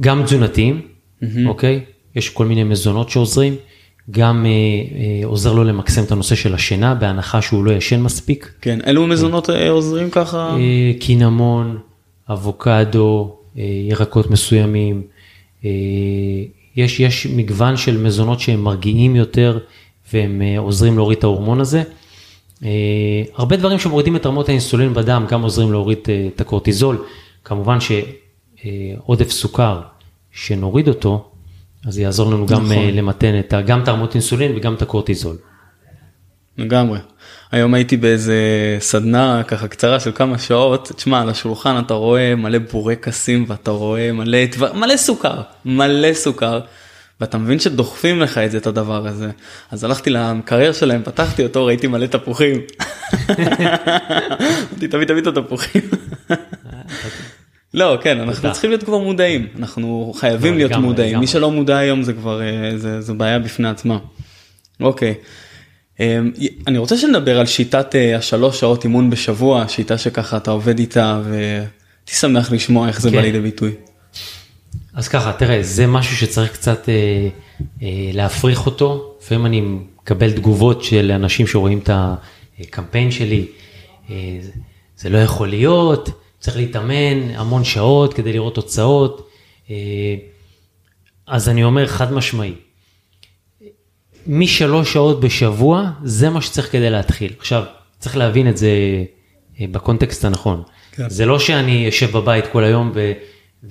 גם 0.01 0.23
תזונתיים, 0.23 0.81
אוקיי? 1.47 1.79
יש 2.15 2.29
כל 2.29 2.45
מיני 2.45 2.63
מזונות 2.63 3.09
שעוזרים, 3.09 3.55
גם 4.11 4.45
אה, 4.45 4.49
אה, 4.49 5.25
עוזר 5.25 5.53
לו 5.53 5.63
למקסם 5.63 6.03
את 6.03 6.11
הנושא 6.11 6.35
של 6.35 6.53
השינה, 6.53 6.95
בהנחה 6.95 7.41
שהוא 7.41 7.63
לא 7.63 7.71
ישן 7.71 8.01
מספיק. 8.01 8.51
כן, 8.61 8.79
אילו 8.87 9.07
מזונות 9.07 9.49
אה, 9.49 9.69
עוזרים 9.69 10.09
ככה? 10.09 10.55
קינמון, 10.99 11.77
אבוקדו, 12.29 13.35
ירקות 13.89 14.29
מסוימים. 14.31 15.01
יש, 16.75 16.99
יש 16.99 17.27
מגוון 17.27 17.77
של 17.77 17.97
מזונות 17.97 18.39
שהם 18.39 18.63
מרגיעים 18.63 19.15
יותר 19.15 19.59
והם 20.13 20.41
עוזרים 20.57 20.95
להוריד 20.95 21.17
את 21.17 21.23
ההורמון 21.23 21.59
הזה. 21.59 21.83
הרבה 23.35 23.55
דברים 23.55 23.79
שמורידים 23.79 24.15
את 24.15 24.25
רמות 24.25 24.49
האינסולין 24.49 24.93
בדם 24.93 25.25
גם 25.29 25.41
עוזרים 25.41 25.71
להוריד 25.71 25.97
את 26.35 26.41
הקורטיזול. 26.41 27.03
כמובן 27.43 27.77
שעודף 27.79 29.31
סוכר, 29.31 29.81
שנוריד 30.31 30.87
אותו, 30.87 31.30
אז 31.87 31.93
זה 31.93 32.01
יעזור 32.01 32.31
לנו 32.31 32.45
גם 32.45 32.63
נכון. 32.63 32.77
אה, 32.77 32.91
למתן 32.91 33.39
את, 33.39 33.53
גם 33.65 33.83
את 33.83 33.87
הרמות 33.87 34.13
אינסולין 34.15 34.55
וגם 34.55 34.73
את 34.73 34.81
הקורטיזול. 34.81 35.35
לגמרי. 36.57 36.99
היום 37.51 37.73
הייתי 37.73 37.97
באיזה 37.97 38.37
סדנה 38.79 39.43
ככה 39.43 39.67
קצרה 39.67 39.99
של 39.99 40.11
כמה 40.11 40.37
שעות, 40.37 40.91
תשמע 40.95 41.21
על 41.21 41.29
השולחן 41.29 41.79
אתה 41.85 41.93
רואה 41.93 42.35
מלא 42.35 42.59
בורקסים 42.71 43.45
ואתה 43.47 43.71
רואה 43.71 44.11
מלא 44.11 44.37
מלא 44.73 44.97
סוכר, 44.97 45.41
מלא 45.65 46.13
סוכר. 46.13 46.59
ואתה 47.21 47.37
מבין 47.37 47.59
שדוחפים 47.59 48.19
לך 48.19 48.37
את 48.37 48.51
זה 48.51 48.57
את 48.57 48.67
הדבר 48.67 49.07
הזה 49.07 49.29
אז 49.71 49.83
הלכתי 49.83 50.09
למקרר 50.09 50.73
שלהם 50.73 51.01
פתחתי 51.03 51.43
אותו 51.43 51.65
ראיתי 51.65 51.87
מלא 51.87 52.05
תפוחים. 52.05 52.61
אמרתי 54.81 54.87
תביא 54.87 55.05
תביא 55.05 55.21
את 55.21 55.27
התפוחים. 55.27 55.81
לא, 57.73 57.97
כן, 58.01 58.19
אנחנו. 58.19 58.51
צריכים 58.51 58.69
להיות 58.69 58.83
כבר 58.83 58.97
מודעים, 58.97 59.47
אנחנו 59.59 60.13
חייבים 60.15 60.51
לא, 60.51 60.57
להיות 60.57 60.71
מודעים. 60.71 61.19
מי 61.19 61.27
שלא 61.27 61.51
מודע 61.51 61.77
היום 61.77 62.03
זה 62.03 62.13
כבר, 62.13 62.41
אה, 62.41 62.77
זה, 62.77 63.01
זה 63.01 63.13
בעיה 63.13 63.39
בפני 63.39 63.69
עצמה. 63.69 63.97
אוקיי, 64.79 65.13
אה, 65.99 66.19
אני 66.67 66.77
רוצה 66.77 66.97
שנדבר 66.97 67.39
על 67.39 67.45
שיטת 67.45 67.95
אה, 67.95 68.17
השלוש 68.17 68.59
שעות 68.59 68.83
אימון 68.83 69.09
בשבוע, 69.09 69.65
שיטה 69.67 69.97
שככה 69.97 70.37
אתה 70.37 70.51
עובד 70.51 70.79
איתה 70.79 71.21
והייתי 71.23 72.13
שמח 72.13 72.51
לשמוע 72.51 72.87
איך 72.87 73.01
זה 73.01 73.09
כן. 73.09 73.15
בא 73.15 73.21
לידי 73.21 73.39
ביטוי. 73.39 73.71
אז 74.93 75.07
ככה, 75.07 75.33
תראה, 75.33 75.63
זה 75.63 75.87
משהו 75.87 76.17
שצריך 76.17 76.53
קצת 76.53 76.89
אה, 76.89 77.27
אה, 77.81 78.11
להפריך 78.13 78.65
אותו. 78.65 79.15
לפעמים 79.21 79.45
אני 79.45 79.61
מקבל 79.61 80.31
תגובות 80.31 80.83
של 80.83 81.11
אנשים 81.11 81.47
שרואים 81.47 81.79
את 81.79 81.89
הקמפיין 82.59 83.11
שלי, 83.11 83.45
אה, 84.09 84.15
זה 84.97 85.09
לא 85.09 85.17
יכול 85.17 85.49
להיות, 85.49 86.09
צריך 86.41 86.57
להתאמן 86.57 87.35
המון 87.35 87.63
שעות 87.63 88.13
כדי 88.13 88.33
לראות 88.33 88.55
תוצאות. 88.55 89.29
אה, 89.69 89.75
אז 91.27 91.49
אני 91.49 91.63
אומר 91.63 91.87
חד 91.87 92.13
משמעי, 92.13 92.53
משלוש 94.27 94.93
שעות 94.93 95.19
בשבוע, 95.19 95.89
זה 96.03 96.29
מה 96.29 96.41
שצריך 96.41 96.71
כדי 96.71 96.89
להתחיל. 96.89 97.33
עכשיו, 97.39 97.63
צריך 97.99 98.17
להבין 98.17 98.49
את 98.49 98.57
זה 98.57 98.69
אה, 99.59 99.65
בקונטקסט 99.71 100.25
הנכון. 100.25 100.63
כן. 100.91 101.09
זה 101.09 101.25
לא 101.25 101.39
שאני 101.39 101.89
אשב 101.89 102.17
בבית 102.17 102.45
כל 102.51 102.63
היום 102.63 102.91
ו, 102.93 103.11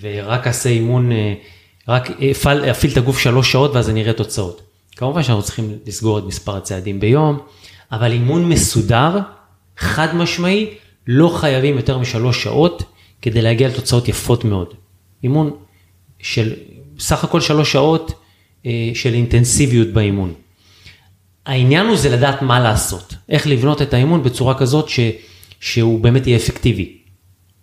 ורק 0.00 0.46
אעשה 0.46 0.68
אימון, 0.68 1.12
אה, 1.12 1.34
רק 1.88 2.10
אפעל, 2.30 2.64
אפעיל 2.64 2.92
את 2.92 2.96
הגוף 2.96 3.18
שלוש 3.18 3.52
שעות 3.52 3.74
ואז 3.74 3.90
אני 3.90 4.02
אראה 4.02 4.12
תוצאות. 4.12 4.62
כמובן 4.96 5.22
שאנחנו 5.22 5.42
צריכים 5.42 5.78
לסגור 5.86 6.18
את 6.18 6.24
מספר 6.24 6.56
הצעדים 6.56 7.00
ביום, 7.00 7.38
אבל 7.92 8.12
אימון 8.12 8.48
מסודר, 8.48 9.18
חד 9.76 10.16
משמעי, 10.16 10.74
לא 11.06 11.28
חייבים 11.36 11.76
יותר 11.76 11.98
משלוש 11.98 12.42
שעות 12.42 12.82
כדי 13.22 13.42
להגיע 13.42 13.68
לתוצאות 13.68 14.08
יפות 14.08 14.44
מאוד. 14.44 14.74
אימון 15.22 15.50
של 16.18 16.52
סך 16.98 17.24
הכל 17.24 17.40
שלוש 17.40 17.72
שעות 17.72 18.12
אה, 18.66 18.90
של 18.94 19.14
אינטנסיביות 19.14 19.88
באימון. 19.88 20.34
העניין 21.46 21.86
הוא 21.86 21.96
זה 21.96 22.16
לדעת 22.16 22.42
מה 22.42 22.60
לעשות, 22.60 23.14
איך 23.28 23.46
לבנות 23.46 23.82
את 23.82 23.94
האימון 23.94 24.22
בצורה 24.22 24.58
כזאת 24.58 24.88
ש, 24.88 25.00
שהוא 25.60 26.00
באמת 26.00 26.26
יהיה 26.26 26.36
אפקטיבי. 26.36 26.96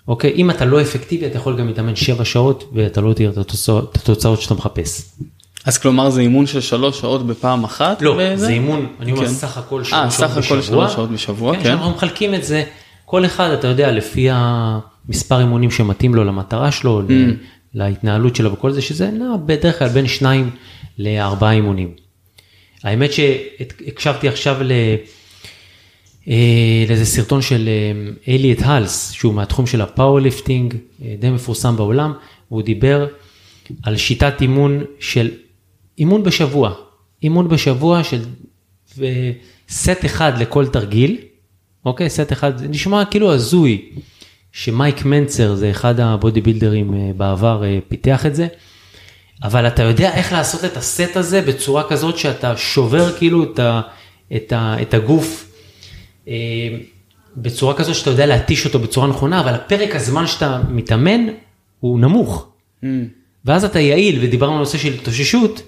אוקיי? 0.08 0.34
אם 0.36 0.50
אתה 0.50 0.66
לא 0.66 0.82
אפקטיבי 0.82 1.28
אתה 1.28 1.38
יכול 1.38 1.58
גם 1.58 1.68
להתאמן 1.68 1.96
שבע 1.96 2.26
שעות 2.26 2.70
ואתה 2.74 3.02
לא 3.02 3.14
תראה 3.14 3.30
את 3.30 3.38
את 3.38 3.96
התוצאות 3.96 4.42
שאתה 4.42 4.54
מחפש. 4.54 5.02
אז 5.66 5.78
כלומר 5.78 6.10
זה 6.10 6.22
אימון 6.22 6.48
של 6.48 6.62
שלוש 6.62 7.00
שעות 7.00 7.28
בפעם 7.28 7.64
אחת? 7.64 8.02
לא, 8.02 8.12
וזה? 8.12 8.36
זה 8.36 8.50
אימון, 8.50 8.88
אני 9.00 9.12
אומר 9.12 9.26
כן. 9.26 9.34
סך 9.34 9.58
הכל 9.58 9.80
אה, 9.80 9.86
שלוש 9.86 10.14
סך 10.14 10.20
שעות 10.20 10.46
הכל 10.46 10.58
בשבוע. 10.58 10.86
שלוש 10.88 10.94
שעות 10.94 11.12
בשבוע, 11.12 11.56
כן, 11.56 11.64
כן. 11.64 11.70
שאנחנו 11.70 11.92
מחלקים 11.92 12.34
את 12.34 12.44
זה, 12.44 12.64
כל 13.10 13.26
אחד 13.26 13.50
אתה 13.50 13.68
יודע 13.68 13.92
לפי 13.92 14.28
המספר 14.32 15.40
אימונים 15.40 15.72
שמתאים 15.72 16.16
לו 16.16 16.24
למטרה 16.24 16.72
שלו, 16.72 17.02
Mm. 17.08 17.12
להתנהלות 17.74 18.36
שלו 18.36 18.54
וכל 18.54 18.72
זה, 18.72 18.82
שזה 18.82 19.12
נע 19.12 19.36
בדרך 19.46 19.80
כלל 19.80 19.88
בין 19.88 20.08
שניים 20.08 20.50
לארבעה 20.98 21.52
אימונים. 21.52 21.92
האמת 22.84 23.14
שהקשבתי 23.14 24.28
עכשיו 24.28 24.58
ל... 24.64 24.72
אה, 26.28 26.86
לאיזה 26.88 27.06
סרטון 27.06 27.42
של 27.42 27.70
אה, 27.70 28.34
אליוט 28.34 28.62
הולס, 28.62 29.12
שהוא 29.12 29.34
מהתחום 29.34 29.68
של 29.68 29.82
ה 29.82 29.88
powerlifting, 29.88 30.76
אה, 31.02 31.16
די 31.20 31.30
מפורסם 31.30 31.78
בעולם, 31.78 32.14
והוא 32.52 32.62
דיבר 32.62 33.08
על 33.84 33.98
שיטת 33.98 34.42
אימון 34.42 34.84
של 35.00 35.30
אימון 35.98 36.24
בשבוע, 36.24 36.74
אימון 37.24 37.48
בשבוע 37.48 38.02
של 38.04 38.22
סט 39.70 40.06
אחד 40.06 40.42
לכל 40.42 40.68
תרגיל, 40.68 41.18
אוקיי, 41.86 42.10
סט 42.10 42.32
אחד, 42.32 42.58
זה 42.58 42.68
נשמע 42.68 43.06
כאילו 43.06 43.34
הזוי, 43.34 43.90
שמייק 44.52 45.06
מנצר 45.06 45.56
זה 45.56 45.72
אחד 45.72 46.00
הבודי 46.00 46.42
בילדרים 46.42 46.94
אה, 46.94 47.12
בעבר 47.18 47.64
אה, 47.64 47.80
פיתח 47.88 48.26
את 48.26 48.36
זה, 48.36 48.48
אבל 49.44 49.68
אתה 49.68 49.84
יודע 49.84 50.14
איך 50.14 50.32
לעשות 50.32 50.66
את 50.66 50.78
הסט 50.78 51.16
הזה 51.16 51.42
בצורה 51.42 51.84
כזאת 51.90 52.18
שאתה 52.18 52.58
שובר 52.58 53.18
כאילו 53.18 53.44
את, 53.44 53.60
ה, 53.60 53.82
את, 54.36 54.52
ה, 54.52 54.76
את 54.82 54.94
הגוף 54.94 55.52
אה, 56.28 56.34
בצורה 57.38 57.74
כזאת 57.74 57.96
שאתה 57.96 58.10
יודע 58.10 58.26
להתיש 58.26 58.66
אותו 58.66 58.80
בצורה 58.80 59.08
נכונה, 59.08 59.40
אבל 59.40 59.54
הפרק 59.54 59.96
הזמן 59.96 60.28
שאתה 60.28 60.62
מתאמן 60.70 61.26
הוא 61.80 62.00
נמוך. 62.00 62.48
Mm. 62.84 62.86
ואז 63.46 63.66
אתה 63.66 63.80
יעיל, 63.80 64.20
ודיברנו 64.22 64.54
על 64.54 64.60
נושא 64.60 64.78
של 64.78 64.94
התאוששות, 64.94 65.62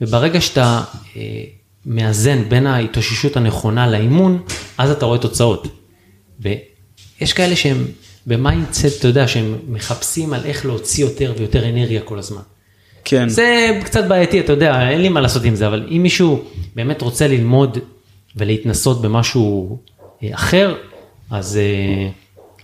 וברגע 0.00 0.40
שאתה 0.40 0.82
אה, 1.16 1.44
מאזן 1.86 2.48
בין 2.48 2.66
ההתאוששות 2.66 3.36
הנכונה 3.36 3.90
לאימון, 3.90 4.42
אז 4.78 4.90
אתה 4.90 5.06
רואה 5.06 5.18
תוצאות. 5.18 5.68
ויש 6.40 7.32
כאלה 7.32 7.56
שהם 7.56 7.84
ב 8.26 8.34
mindset, 8.34 8.98
אתה 8.98 9.08
יודע, 9.08 9.28
שהם 9.28 9.56
מחפשים 9.68 10.32
על 10.32 10.44
איך 10.44 10.66
להוציא 10.66 11.04
יותר 11.04 11.32
ויותר 11.38 11.68
אנרגיה 11.68 12.00
כל 12.00 12.18
הזמן. 12.18 12.42
כן. 13.04 13.28
זה 13.28 13.80
קצת 13.84 14.04
בעייתי, 14.08 14.40
אתה 14.40 14.52
יודע, 14.52 14.90
אין 14.90 15.00
לי 15.00 15.08
מה 15.08 15.20
לעשות 15.20 15.44
עם 15.44 15.54
זה, 15.54 15.66
אבל 15.66 15.88
אם 15.90 16.02
מישהו 16.02 16.44
באמת 16.74 17.02
רוצה 17.02 17.28
ללמוד 17.28 17.78
ולהתנסות 18.36 19.02
במשהו 19.02 19.78
אה, 20.22 20.28
אחר, 20.34 20.74
אז 21.30 21.56
אה, 21.56 22.08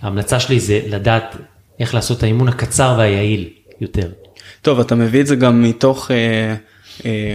ההמלצה 0.03 0.41
שלי 0.41 0.61
זה 0.61 0.81
לדעת 0.87 1.37
איך 1.81 1.95
לעשות 1.95 2.19
את 2.19 2.23
האימון 2.23 2.49
הקצר 2.49 2.95
והיעיל 2.99 3.49
יותר. 3.81 4.11
טוב 4.63 4.81
אתה 4.81 4.95
מביא 4.95 5.21
את 5.21 5.27
זה 5.27 5.37
גם 5.37 5.63
מתוך 5.63 6.11
אה, 6.11 6.55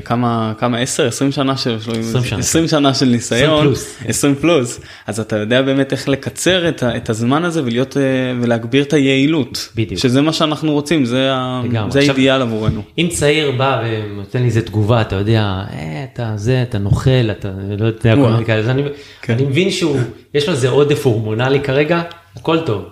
כמה 0.05 0.53
כמה 0.57 0.77
10 0.77 1.07
20 1.07 1.31
שנה 1.31 1.57
של 1.57 1.77
20 1.99 2.23
שנה. 2.23 2.39
20 2.39 2.67
שנה 2.67 2.93
של 2.93 3.05
ניסיון 3.05 3.53
20 3.53 3.61
פלוס. 3.61 3.97
20 4.07 4.35
פלוס 4.35 4.79
אז 5.07 5.19
אתה 5.19 5.35
יודע 5.35 5.61
באמת 5.61 5.91
איך 5.91 6.09
לקצר 6.09 6.69
את, 6.69 6.83
את 6.83 7.09
הזמן 7.09 7.45
הזה 7.45 7.63
ולהיות 7.63 7.97
אה, 7.97 8.01
ולהגביר 8.41 8.83
את 8.83 8.93
היעילות 8.93 9.69
בדיוק. 9.75 10.01
שזה 10.01 10.21
מה 10.21 10.33
שאנחנו 10.33 10.73
רוצים 10.73 11.05
זה, 11.05 11.31
לגמרי. 11.63 11.91
זה 11.91 11.99
האידיאל 11.99 12.41
עבורנו. 12.41 12.81
אם 12.97 13.07
צעיר 13.11 13.51
בא 13.51 13.83
ונותן 13.85 14.39
לי 14.39 14.45
איזה 14.45 14.61
תגובה, 14.61 15.01
אתה 15.01 15.15
יודע, 15.15 15.41
אה, 15.41 16.05
אתה 16.13 16.33
זה, 16.35 16.61
אתה 16.61 16.77
נוכל, 16.77 17.31
אתה 17.31 17.51
לא 17.79 17.85
יודע, 17.85 18.15
כל. 18.15 18.31
מיני 18.31 18.45
כאלה, 18.45 18.59
אז 18.59 18.69
אני, 18.69 18.83
כן. 19.21 19.33
אני 19.33 19.43
מבין 19.43 19.71
שהוא, 19.71 19.97
יש 20.33 20.47
לו 20.47 20.53
איזה 20.53 20.69
עודף 20.69 21.05
הורמונלי 21.05 21.59
כרגע, 21.59 22.01
הכל 22.35 22.59
טוב. 22.59 22.83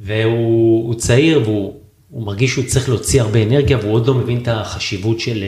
והוא 0.00 0.86
הוא 0.86 0.94
צעיר 0.94 1.42
והוא 1.44 1.74
הוא 2.10 2.26
מרגיש 2.26 2.50
שהוא 2.50 2.64
צריך 2.64 2.88
להוציא 2.88 3.22
הרבה 3.22 3.42
אנרגיה 3.42 3.78
והוא 3.78 3.92
עוד 3.92 4.06
לא 4.06 4.14
מבין 4.14 4.38
את 4.42 4.48
החשיבות 4.48 5.20
של, 5.20 5.44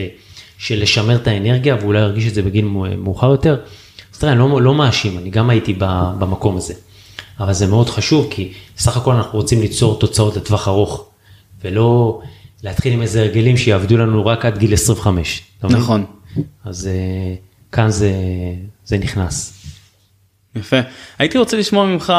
של 0.61 0.81
לשמר 0.81 1.15
את 1.15 1.27
האנרגיה 1.27 1.75
ואולי 1.81 1.99
ירגיש 1.99 2.27
את 2.27 2.33
זה 2.33 2.41
בגיל 2.41 2.65
מאוחר 2.97 3.29
יותר. 3.31 3.57
אז 4.13 4.19
תראה, 4.19 4.31
אני 4.31 4.39
לא, 4.39 4.61
לא 4.61 4.73
מאשים, 4.73 5.17
אני 5.17 5.29
גם 5.29 5.49
הייתי 5.49 5.73
ב- 5.73 6.11
במקום 6.19 6.57
הזה. 6.57 6.73
אבל 7.39 7.53
זה 7.53 7.67
מאוד 7.67 7.89
חשוב 7.89 8.27
כי 8.29 8.53
סך 8.77 8.97
הכל 8.97 9.13
אנחנו 9.13 9.39
רוצים 9.39 9.61
ליצור 9.61 9.99
תוצאות 9.99 10.37
לטווח 10.37 10.67
ארוך 10.67 11.05
ולא 11.63 12.21
להתחיל 12.63 12.93
עם 12.93 13.01
איזה 13.01 13.21
הרגלים 13.21 13.57
שיעבדו 13.57 13.97
לנו 13.97 14.25
רק 14.25 14.45
עד 14.45 14.57
גיל 14.57 14.73
25. 14.73 15.41
אתה 15.59 15.67
מבין? 15.67 15.79
נכון. 15.79 16.05
אז 16.65 16.87
אה, 16.87 17.35
כאן 17.71 17.89
זה, 17.89 18.13
זה 18.85 18.97
נכנס. 18.97 19.63
יפה. 20.55 20.77
הייתי 21.19 21.37
רוצה 21.37 21.57
לשמוע 21.57 21.85
ממך 21.85 22.13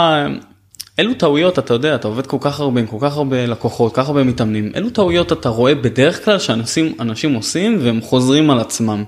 אילו 0.98 1.14
טעויות 1.14 1.58
אתה 1.58 1.74
יודע 1.74 1.94
אתה 1.94 2.08
עובד 2.08 2.26
כל 2.26 2.36
כך 2.40 2.60
הרבה 2.60 2.80
עם 2.80 2.86
כל 2.86 2.96
כך 3.00 3.16
הרבה 3.16 3.46
לקוחות 3.46 3.94
כל 3.94 4.02
כך 4.02 4.08
הרבה 4.08 4.24
מתאמנים 4.24 4.72
אילו 4.74 4.90
טעויות 4.90 5.32
אתה 5.32 5.48
רואה 5.48 5.74
בדרך 5.74 6.24
כלל 6.24 6.38
שאנשים 6.38 6.94
אנשים 7.00 7.34
עושים 7.34 7.78
והם 7.82 8.00
חוזרים 8.00 8.50
על 8.50 8.60
עצמם. 8.60 9.04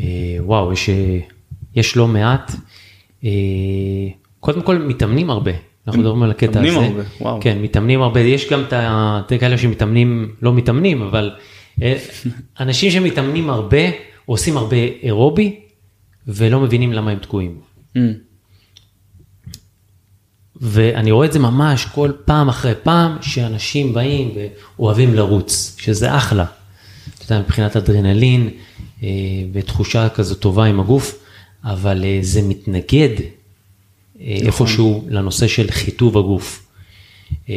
אה, 0.00 0.36
וואו, 0.38 0.72
יש, 0.72 0.88
אה, 0.88 1.18
יש 1.74 1.96
לא 1.96 2.08
מעט. 2.08 2.52
אה, 3.24 3.30
קודם 4.40 4.62
כל 4.62 4.78
מתאמנים 4.78 5.30
הרבה. 5.30 5.50
אנחנו 5.86 6.00
מדברים 6.00 6.22
על 6.22 6.30
הקטע 6.30 6.60
הזה. 6.60 6.76
הרבה, 6.78 7.02
וואו. 7.20 7.38
כן, 7.40 7.58
מתאמנים 7.62 8.02
הרבה. 8.02 8.20
יש 8.20 8.50
גם 8.50 8.64
את 8.70 9.32
כאלה 9.40 9.58
שמתאמנים, 9.58 10.34
לא 10.42 10.54
מתאמנים, 10.54 11.02
אבל 11.02 11.30
אנשים 12.60 12.90
שמתאמנים 12.90 13.50
הרבה, 13.50 13.78
עושים 14.26 14.56
הרבה 14.56 14.76
אירובי, 15.02 15.60
ולא 16.28 16.60
מבינים 16.60 16.92
למה 16.92 17.10
הם 17.10 17.18
תקועים. 17.18 17.60
ואני 20.62 21.10
רואה 21.10 21.26
את 21.26 21.32
זה 21.32 21.38
ממש 21.38 21.84
כל 21.84 22.10
פעם 22.24 22.48
אחרי 22.48 22.72
פעם, 22.82 23.16
שאנשים 23.20 23.94
באים 23.94 24.30
ואוהבים 24.78 25.14
לרוץ, 25.14 25.76
שזה 25.78 26.16
אחלה. 26.16 26.44
אתה 27.14 27.32
יודע, 27.32 27.44
מבחינת 27.44 27.76
אדרנלין 27.76 28.50
אה, 29.02 29.08
ותחושה 29.52 30.08
כזו 30.08 30.34
טובה 30.34 30.64
עם 30.64 30.80
הגוף, 30.80 31.18
אבל 31.64 32.04
אה, 32.04 32.18
זה 32.22 32.42
מתנגד 32.42 33.08
אה, 34.20 34.36
איפשהו 34.42 35.04
לנושא 35.08 35.46
של 35.46 35.70
חיטוב 35.70 36.18
הגוף. 36.18 36.66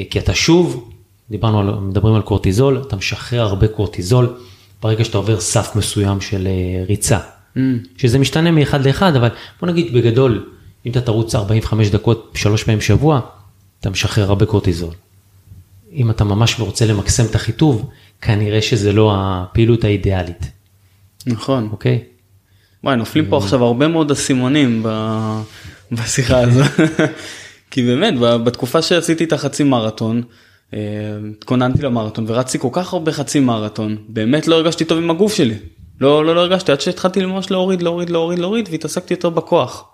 כי 0.09 0.19
אתה 0.19 0.33
שוב, 0.33 0.91
דיברנו 1.29 1.59
על, 1.59 1.79
מדברים 1.79 2.15
על 2.15 2.21
קורטיזול, 2.21 2.81
אתה 2.87 2.95
משחרר 2.95 3.41
הרבה 3.41 3.67
קורטיזול 3.67 4.37
ברגע 4.83 5.03
שאתה 5.03 5.17
עובר 5.17 5.39
סף 5.39 5.75
מסוים 5.75 6.21
של 6.21 6.47
ריצה. 6.87 7.19
Mm. 7.19 7.59
שזה 7.97 8.19
משתנה 8.19 8.51
מאחד 8.51 8.85
לאחד, 8.85 9.15
אבל 9.15 9.29
בוא 9.61 9.69
נגיד 9.69 9.93
בגדול, 9.93 10.45
אם 10.85 10.91
אתה 10.91 11.01
תרוץ 11.01 11.35
45 11.35 11.89
דקות 11.89 12.31
שלוש 12.35 12.63
פעמים 12.63 12.79
בשבוע, 12.79 13.21
אתה 13.79 13.89
משחרר 13.89 14.29
הרבה 14.29 14.45
קורטיזול. 14.45 14.93
אם 15.91 16.09
אתה 16.09 16.23
ממש 16.23 16.59
רוצה 16.59 16.85
למקסם 16.85 17.25
את 17.25 17.35
החיטוב, 17.35 17.89
כנראה 18.21 18.61
שזה 18.61 18.93
לא 18.93 19.13
הפעילות 19.17 19.83
האידיאלית, 19.83 20.51
נכון. 21.25 21.69
אוקיי? 21.71 22.03
וואי 22.83 22.95
נופלים 22.95 23.25
פה 23.29 23.37
עכשיו 23.37 23.63
הרבה 23.63 23.87
מאוד 23.87 24.11
אסימונים 24.11 24.83
ב- 24.85 25.41
בשיחה 25.91 26.39
הזו. 26.39 26.63
כי 27.71 27.83
באמת 27.83 28.13
בתקופה 28.19 28.81
שעשיתי 28.81 29.23
את 29.23 29.33
החצי 29.33 29.63
מרתון 29.63 30.21
אה, 30.73 30.79
התכוננתי 31.37 31.81
למרתון 31.81 32.25
ורצתי 32.27 32.59
כל 32.59 32.69
כך 32.71 32.93
הרבה 32.93 33.11
חצי 33.11 33.39
מרתון, 33.39 33.97
באמת 34.09 34.47
לא 34.47 34.55
הרגשתי 34.55 34.85
טוב 34.85 34.97
עם 34.97 35.09
הגוף 35.09 35.33
שלי. 35.33 35.55
לא, 36.01 36.25
לא, 36.25 36.35
לא 36.35 36.39
הרגשתי 36.39 36.71
עד 36.71 36.81
שהתחלתי 36.81 37.25
ממש 37.25 37.51
להוריד, 37.51 37.81
להוריד, 37.81 38.09
להוריד, 38.09 38.39
להוריד, 38.39 38.69
והתעסקתי 38.71 39.13
יותר 39.13 39.29
בכוח. 39.29 39.85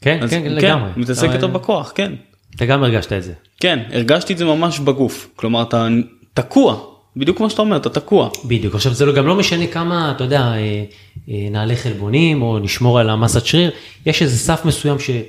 כן, 0.00 0.18
אז 0.22 0.30
כן, 0.30 0.42
לגמרי. 0.44 0.90
מתעסק 0.96 1.28
יותר 1.34 1.46
בכוח, 1.46 1.92
כן. 1.94 2.12
אתה 2.56 2.66
גם 2.66 2.82
הרגשת 2.82 3.12
את 3.12 3.22
זה. 3.22 3.32
כן, 3.60 3.78
הרגשתי 3.92 4.32
את 4.32 4.38
זה 4.38 4.44
ממש 4.44 4.78
בגוף. 4.78 5.28
כלומר, 5.36 5.62
אתה 5.62 5.88
תקוע, 6.34 6.80
בדיוק 7.16 7.36
כמו 7.36 7.50
שאתה 7.50 7.62
אומר, 7.62 7.76
אתה 7.76 7.88
תקוע. 7.88 8.28
בדיוק, 8.44 8.74
עכשיו 8.74 8.94
זה 8.94 9.06
לא- 9.06 9.12
גם 9.14 9.26
לא 9.26 9.36
משנה 9.36 9.66
כמה, 9.66 10.12
אתה 10.16 10.24
יודע, 10.24 10.40
אה, 10.40 10.84
אה, 11.28 11.48
נעלה 11.50 11.76
חלבונים 11.76 12.42
או 12.42 12.58
נשמור 12.58 12.98
על 12.98 13.10
המסת 13.10 13.46
שריר, 13.46 13.70
יש 14.06 14.22
איזה 14.22 14.38
סף 14.38 14.64
מסוים 14.64 14.98
שהוא 14.98 15.22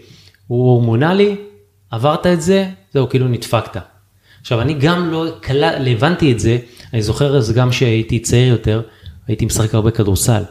הורמונלי, 0.48 1.36
עברת 1.92 2.28
את 2.28 2.42
זה, 2.42 2.68
זהו, 2.94 3.10
כאילו 3.10 3.28
נדפקת. 3.28 3.82
עכשיו, 4.42 4.62
אני 4.62 4.74
גם 4.74 5.12
לא 5.12 5.26
קלה, 5.42 5.92
הבנתי 5.92 6.32
את 6.32 6.40
זה, 6.40 6.58
אני 6.94 7.02
זוכר 7.02 7.38
אז 7.38 7.52
גם 7.52 7.72
שהייתי 7.72 8.20
צעיר 8.20 8.48
יותר, 8.48 8.82
הייתי 9.28 9.46
משחק 9.46 9.76
הרבה 9.76 9.92
כדורסל, 9.92 10.44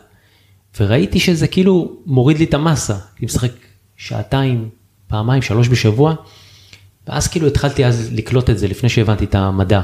וראיתי 0.81 1.21
שזה 1.21 1.47
כאילו 1.47 1.97
מוריד 2.07 2.39
לי 2.39 2.45
את 2.45 2.55
המסה, 2.55 2.95
הייתי 3.15 3.27
משחק 3.27 3.51
שעתיים, 3.97 4.69
פעמיים, 5.07 5.43
שלוש 5.43 5.69
בשבוע, 5.69 6.15
ואז 7.09 7.29
כאילו 7.29 7.47
התחלתי 7.47 7.87
אז 7.87 8.13
לקלוט 8.13 8.51
את 8.51 8.59
זה 8.59 8.69
לפני 8.69 8.89
שהבנתי 8.89 9.25
את 9.25 9.35
המדע. 9.35 9.81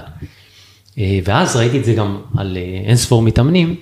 אה, 0.98 1.18
ואז 1.24 1.56
ראיתי 1.56 1.78
את 1.78 1.84
זה 1.84 1.92
גם 1.92 2.20
על 2.36 2.56
אה, 2.56 2.62
אין 2.84 2.96
ספור 2.96 3.22
מתאמנים, 3.22 3.76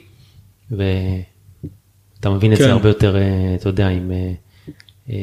ואתה 0.70 2.30
מבין 2.30 2.52
את 2.52 2.58
כן. 2.58 2.64
זה 2.64 2.72
הרבה 2.72 2.88
יותר, 2.88 3.16
אה, 3.16 3.54
אתה 3.54 3.68
יודע, 3.68 3.88
עם 3.88 4.12
אה, 4.12 4.32
אה, 5.10 5.14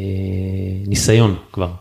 ניסיון 0.88 1.36
כבר. 1.52 1.72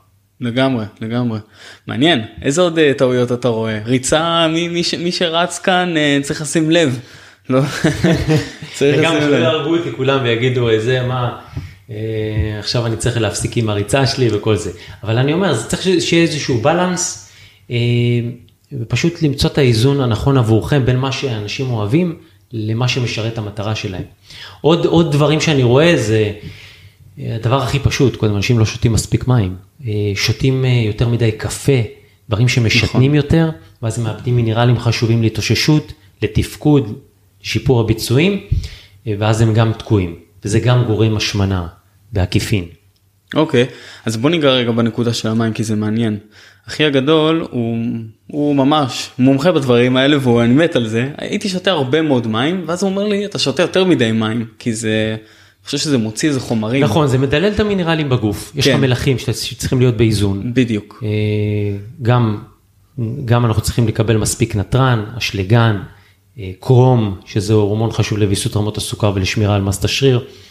לגמרי, 0.41 0.85
לגמרי. 1.01 1.39
מעניין, 1.87 2.25
איזה 2.43 2.61
עוד 2.61 2.79
אה, 2.79 2.93
טעויות 2.97 3.33
אתה 3.33 3.49
רואה? 3.49 3.79
ריצה, 3.85 4.49
מי, 4.49 4.69
מי, 4.69 4.85
ש, 4.85 4.95
מי 4.95 5.13
שרץ 5.13 5.59
כאן 5.59 5.97
אה, 5.97 6.19
צריך 6.23 6.41
לשים 6.41 6.71
לב. 6.71 7.01
לא, 7.49 7.61
צריך 8.77 8.99
וגם 8.99 9.17
לשים 9.17 9.29
שלא 9.29 9.39
לב. 9.39 9.43
יהרגו 9.43 9.77
אותי 9.77 9.93
כולם 9.97 10.21
ויגידו 10.23 10.69
איזה 10.69 11.07
מה, 11.07 11.25
אה, 11.25 11.61
עכשיו 12.59 12.87
אני 12.87 12.97
צריך 12.97 13.17
להפסיק 13.19 13.57
עם 13.57 13.69
הריצה 13.69 14.07
שלי 14.07 14.29
וכל 14.33 14.57
זה. 14.57 14.71
אבל 15.03 15.19
אני 15.19 15.33
אומר, 15.33 15.55
זה 15.55 15.69
צריך 15.69 15.83
שיהיה 16.01 16.23
איזשהו 16.23 16.59
בלנס, 16.59 17.33
אה, 17.71 17.77
ופשוט 18.73 19.23
למצוא 19.23 19.51
את 19.51 19.59
האיזון 19.59 20.01
הנכון 20.01 20.39
עבורכם 20.39 20.87
בין 20.87 20.99
מה 20.99 21.13
שאנשים 21.13 21.71
אוהבים 21.71 22.19
למה 22.53 22.89
שמשרת 22.89 23.33
את 23.33 23.39
המטרה 23.39 23.75
שלהם. 23.75 24.03
עוד, 24.61 24.87
עוד 24.87 25.13
דברים 25.13 25.41
שאני 25.41 25.63
רואה 25.63 25.97
זה 25.97 26.33
אה, 27.19 27.35
הדבר 27.35 27.63
הכי 27.63 27.79
פשוט, 27.79 28.17
קודם 28.17 28.37
אנשים 28.37 28.59
לא 28.59 28.65
שותים 28.65 28.93
מספיק 28.93 29.29
מים, 29.29 29.57
אה, 29.87 29.93
שותים 30.15 30.65
אה, 30.65 30.71
יותר 30.71 31.09
מדי 31.09 31.33
קפה, 31.33 31.81
דברים 32.29 32.49
שמשתנים 32.49 33.15
יותר, 33.15 33.51
ואז 33.83 33.99
הם 33.99 34.05
מאבדים 34.05 34.37
מינרלים 34.37 34.79
חשובים 34.79 35.23
להתאוששות, 35.23 35.93
לתפקוד, 36.23 36.99
לשיפור 37.45 37.81
הביצועים, 37.81 38.41
אה, 39.07 39.15
ואז 39.19 39.41
הם 39.41 39.55
גם 39.55 39.73
תקועים, 39.73 40.15
וזה 40.45 40.61
גם 40.61 40.85
גורם 40.85 41.17
השמנה 41.17 41.67
בעקיפין. 42.13 42.65
אוקיי, 43.35 43.67
אז 44.07 44.17
בוא 44.17 44.31
ניגע 44.31 44.51
רגע 44.51 44.71
בנקודה 44.71 45.13
של 45.13 45.29
המים 45.29 45.53
כי 45.53 45.65
זה 45.65 45.77
מעניין. 45.77 46.19
אחי 46.69 46.85
הגדול 46.85 47.47
הוא, 47.51 47.77
הוא 48.27 48.57
ממש 48.57 49.11
מומחה 49.19 49.53
בדברים 49.53 49.97
האלה 49.97 50.29
ואני 50.29 50.55
מת 50.55 50.77
על 50.77 50.89
זה. 50.89 51.11
הייתי 51.19 51.49
שותה 51.49 51.71
הרבה 51.71 52.03
מאוד 52.03 52.27
מים 52.27 52.65
ואז 52.67 52.83
הוא 52.83 52.91
אומר 52.91 53.05
לי 53.05 53.27
אתה 53.27 53.39
שותה 53.39 53.63
יותר 53.63 53.85
מדי 53.85 54.13
מים 54.13 54.47
כי 54.59 54.75
זה, 54.75 55.17
אני 55.19 55.65
חושב 55.67 55.79
שזה 55.79 55.99
מוציא 55.99 56.29
איזה 56.29 56.41
חומרים. 56.41 56.85
נכון, 56.85 57.07
זה 57.07 57.19
מדלל 57.19 57.53
את 57.53 57.61
המינרלים 57.61 58.09
בגוף, 58.09 58.53
יש 58.55 58.67
לך 58.67 58.75
כן. 58.75 58.81
מלחים 58.81 59.19
שצריכים 59.19 59.79
להיות 59.79 59.97
באיזון. 59.97 60.55
בדיוק. 60.55 61.03
אה, 61.03 61.79
גם, 62.03 62.39
גם 63.25 63.47
אנחנו 63.47 63.63
צריכים 63.63 63.89
לקבל 63.89 64.17
מספיק 64.17 64.57
נתרן, 64.57 65.05
אשלגן, 65.19 65.77
אה, 66.39 66.51
קרום, 66.61 67.17
שזה 67.25 67.53
הורמון 67.53 67.93
חשוב 67.93 68.19
לוויסות 68.19 68.57
רמות 68.57 68.77
הסוכר 68.77 69.13
ולשמירה 69.15 69.55
על 69.55 69.63
מסת 69.63 69.85
השריר, 69.85 70.19
אה, 70.19 70.46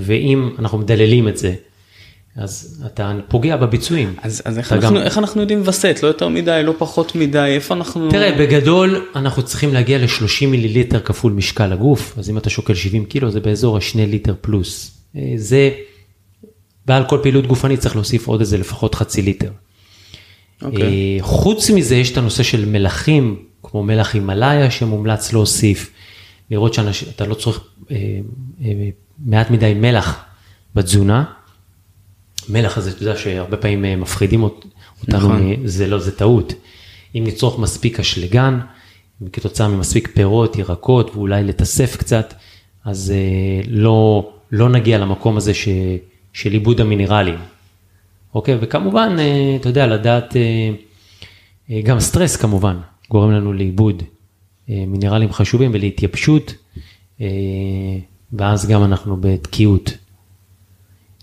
ואם 0.00 0.50
אנחנו 0.58 0.78
מדללים 0.78 1.28
את 1.28 1.36
זה, 1.36 1.54
אז 2.36 2.82
אתה 2.86 3.12
פוגע 3.28 3.56
בביצועים. 3.56 4.14
אז, 4.22 4.42
אז 4.44 4.58
איך, 4.58 4.72
אנחנו, 4.72 4.96
גם- 4.96 5.02
איך 5.02 5.18
אנחנו 5.18 5.40
יודעים 5.40 5.62
וסת? 5.64 6.00
לא 6.02 6.08
יותר 6.08 6.28
מדי, 6.28 6.60
לא 6.64 6.74
פחות 6.78 7.14
מדי, 7.14 7.38
איפה 7.54 7.74
אנחנו... 7.74 8.10
תראה, 8.10 8.32
בגדול 8.38 9.06
אנחנו 9.14 9.42
צריכים 9.42 9.74
להגיע 9.74 9.98
ל-30 9.98 10.46
מיליליטר 10.46 11.00
כפול 11.00 11.32
משקל 11.32 11.72
הגוף, 11.72 12.14
אז 12.18 12.30
אם 12.30 12.38
אתה 12.38 12.50
שוקל 12.50 12.74
70 12.74 13.04
קילו 13.04 13.30
זה 13.30 13.40
באזור 13.40 13.76
ה-2 13.76 13.96
ליטר 13.98 14.34
פלוס. 14.40 14.90
אה, 15.16 15.32
זה, 15.36 15.70
ועל 16.86 17.04
כל 17.08 17.18
פעילות 17.22 17.46
גופנית 17.46 17.80
צריך 17.80 17.94
להוסיף 17.96 18.26
עוד 18.26 18.40
איזה 18.40 18.58
לפחות 18.58 18.94
חצי 18.94 19.22
ליטר. 19.22 19.50
אוקיי. 20.62 20.82
אה, 20.82 21.16
חוץ 21.20 21.70
מזה 21.70 21.96
יש 21.96 22.10
את 22.12 22.16
הנושא 22.18 22.42
של 22.42 22.64
מלחים, 22.64 23.36
כמו 23.62 23.82
מלח 23.82 24.14
הימאליה 24.14 24.70
שמומלץ 24.70 25.32
להוסיף, 25.32 25.90
לראות 26.50 26.74
שאתה 26.74 27.26
לא 27.26 27.34
צורך 27.34 27.60
אה, 27.90 27.96
אה, 28.64 28.72
מעט 29.18 29.50
מדי 29.50 29.74
מלח 29.74 30.24
בתזונה. 30.74 31.24
מלח 32.48 32.78
הזה, 32.78 32.90
אתה 32.90 33.02
יודע 33.02 33.16
שהרבה 33.16 33.56
פעמים 33.56 33.84
אה, 33.84 33.96
מפחידים 33.96 34.42
אות- 34.42 34.64
אותנו, 35.00 35.18
נכון. 35.18 35.42
מ- 35.42 35.66
זה 35.66 35.86
לא, 35.86 35.98
זה 35.98 36.16
טעות. 36.16 36.52
אם 37.14 37.24
נצרוך 37.26 37.58
מספיק 37.58 38.00
אשלגן, 38.00 38.58
כתוצאה 39.32 39.68
ממספיק 39.68 40.08
פירות, 40.14 40.56
ירקות 40.56 41.10
ואולי 41.14 41.44
לתסף 41.44 41.96
קצת, 41.96 42.34
אז 42.84 43.10
אה, 43.14 43.16
לא, 43.68 44.30
לא 44.52 44.68
נגיע 44.68 44.98
למקום 44.98 45.36
הזה 45.36 45.54
ש, 45.54 45.68
של 46.32 46.52
עיבוד 46.52 46.80
המינרלים. 46.80 47.38
אוקיי, 48.34 48.56
וכמובן, 48.60 49.16
אה, 49.18 49.56
אתה 49.60 49.68
יודע, 49.68 49.86
לדעת, 49.86 50.36
אה, 50.36 50.70
אה, 51.70 51.80
גם 51.82 52.00
סטרס 52.00 52.36
כמובן, 52.36 52.76
גורם 53.10 53.30
לנו 53.30 53.52
לאיבוד 53.52 54.02
אה, 54.70 54.84
מינרלים 54.86 55.32
חשובים 55.32 55.70
ולהתייבשות, 55.74 56.54
אה, 57.20 57.26
ואז 58.32 58.66
גם 58.66 58.84
אנחנו 58.84 59.16
בתקיעות. 59.20 59.90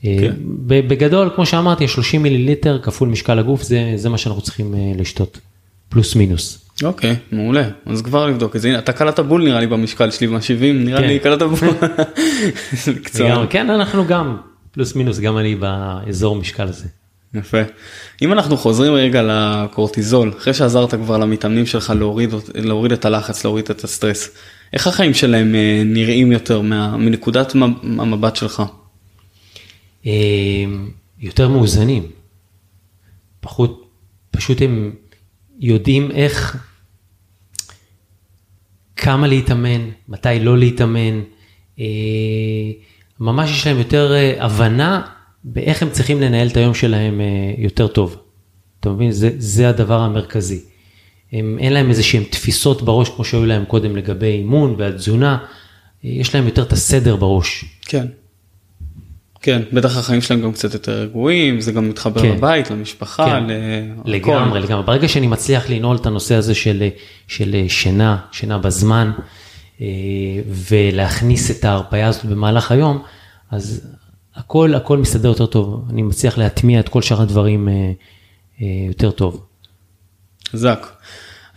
אה, 0.06 0.18
כן. 0.20 0.34
בגדול, 0.68 1.30
כמו 1.36 1.46
שאמרתי, 1.46 1.88
30 1.88 2.24
מיליליטר 2.24 2.80
כפול 2.82 3.10
משקל 3.10 3.40
הגוף, 3.40 3.64
זה, 3.64 3.94
זה 3.96 4.10
מה 4.10 4.18
שאנחנו 4.18 4.42
צריכים 4.42 4.74
אה, 4.76 4.92
לשתות, 4.98 5.40
פלוס 5.90 6.16
מינוס. 6.16 6.64
אוקיי, 6.84 7.16
מעולה. 7.32 7.70
אז 7.86 8.02
כבר 8.02 8.28
לבדוק 8.28 8.56
את 8.56 8.62
זה. 8.62 8.70
הנה, 8.70 8.80
אתה 8.80 8.94
קלעת 8.94 9.20
בול 9.20 9.44
נראה 9.44 9.60
לי 9.60 9.68
במשקל 9.68 10.12
שלי 10.12 10.28
מה-70, 10.28 10.64
נראה 10.74 11.02
כן. 11.02 11.08
לי 11.08 11.20
קלעת 11.20 11.42
בול. 11.44 11.70
לגמרי, 13.20 13.48
כן, 13.50 13.70
אנחנו 13.70 14.08
גם, 14.08 14.38
פלוס 14.72 14.96
מינוס, 14.96 15.20
גם 15.20 15.38
אני 15.38 15.56
באזור 15.56 16.36
משקל 16.36 16.64
הזה. 16.64 16.88
יפה. 17.34 17.58
אם 18.22 18.34
אנחנו 18.34 18.58
חוזרים 18.58 18.94
רגע 18.94 19.22
לקורטיזול, 19.24 20.34
אחרי 20.38 20.54
שעזרת 20.54 20.94
כבר 20.94 21.18
למתאמנים 21.18 21.66
שלך 21.66 21.94
להוריד, 21.96 22.34
להוריד 22.56 22.92
את 22.92 23.06
הלחץ, 23.06 23.44
להוריד 23.46 23.70
את 23.70 23.84
הסטרס, 23.84 24.30
איך 24.74 24.88
החיים 24.88 25.14
שלהם 25.14 25.56
אה, 25.56 25.82
נראים 25.86 26.32
יותר 26.32 26.62
מנקודת 26.98 27.54
המבט 27.84 28.36
שלך? 28.36 28.64
אה, 30.06 30.64
יותר 31.20 31.50
מאוזנים. 31.50 32.12
פחות, 33.40 33.90
פשוט 34.32 34.62
הם 34.62 34.92
יודעים 35.60 36.12
איך, 36.12 36.58
כמה 38.96 39.28
להתאמן, 39.28 39.90
מתי 40.08 40.40
לא 40.42 40.58
להתאמן, 40.58 41.22
אה, 41.80 41.86
ממש 43.20 43.52
יש 43.52 43.68
להם 43.68 43.78
יותר 43.78 44.14
אה, 44.14 44.46
הבנה 44.46 45.02
באיך 45.44 45.84
הם 45.84 45.90
צריכים 45.90 46.22
לנהל 46.22 46.48
את 46.48 46.58
היום 46.58 46.74
שלהם 46.74 47.22
יותר 47.58 47.88
טוב. 47.88 48.18
אתה 48.80 48.90
מבין? 48.90 49.12
זה, 49.12 49.30
זה 49.38 49.70
הדבר 49.70 50.00
המרכזי. 50.00 50.73
הם, 51.34 51.58
אין 51.60 51.74
להם 51.74 51.90
איזה 51.90 52.04
שהם 52.04 52.24
תפיסות 52.24 52.82
בראש 52.82 53.10
כמו 53.10 53.26
שהיו 53.26 53.46
להם 53.46 53.66
קודם 53.66 53.96
לגבי 53.96 54.28
אימון 54.28 54.76
והתזונה, 54.78 55.38
יש 56.04 56.36
להם 56.36 56.46
יותר 56.46 56.64
את 56.64 56.74
הסדר 56.74 57.16
בראש. 57.16 57.66
כן. 57.82 58.06
כן, 59.42 59.62
בטח 59.74 59.98
החיים 59.98 60.22
שלהם 60.22 60.42
גם 60.42 60.52
קצת 60.52 60.74
יותר 60.74 60.92
רגועים, 61.02 61.62
זה 61.62 61.72
גם 61.72 61.90
מתחבר 61.90 62.22
כן. 62.22 62.32
לבית, 62.32 62.72
למשפחה, 62.72 63.26
כן. 63.26 63.44
להכל. 63.48 64.12
לגמרי, 64.12 64.60
לגמרי. 64.60 64.86
ברגע 64.86 65.08
שאני 65.08 65.28
מצליח 65.28 65.70
לנעול 65.70 65.96
את 65.98 66.06
הנושא 66.06 66.36
הזה 66.36 66.56
של, 66.56 66.84
של 67.28 67.56
שינה, 67.68 68.18
שינה 68.32 68.58
בזמן, 68.58 69.12
אה, 69.82 69.88
ולהכניס 70.70 71.52
את 71.52 71.66
ההרפאיה 71.66 72.08
הזאת 72.08 72.26
במהלך 72.26 72.72
היום, 72.72 73.04
אז 73.52 73.88
הכל, 74.36 74.76
הכל 74.76 74.98
מסתדר 74.98 75.30
יותר 75.30 75.46
טוב. 75.46 75.86
אני 75.90 76.02
מצליח 76.02 76.38
להטמיע 76.38 76.80
את 76.80 76.90
כל 76.90 77.02
שאר 77.02 77.22
הדברים 77.22 77.70
אה, 77.70 77.74
אה, 78.62 78.68
יותר 78.88 79.12
טוב. 79.12 79.46
חזק. 80.54 80.88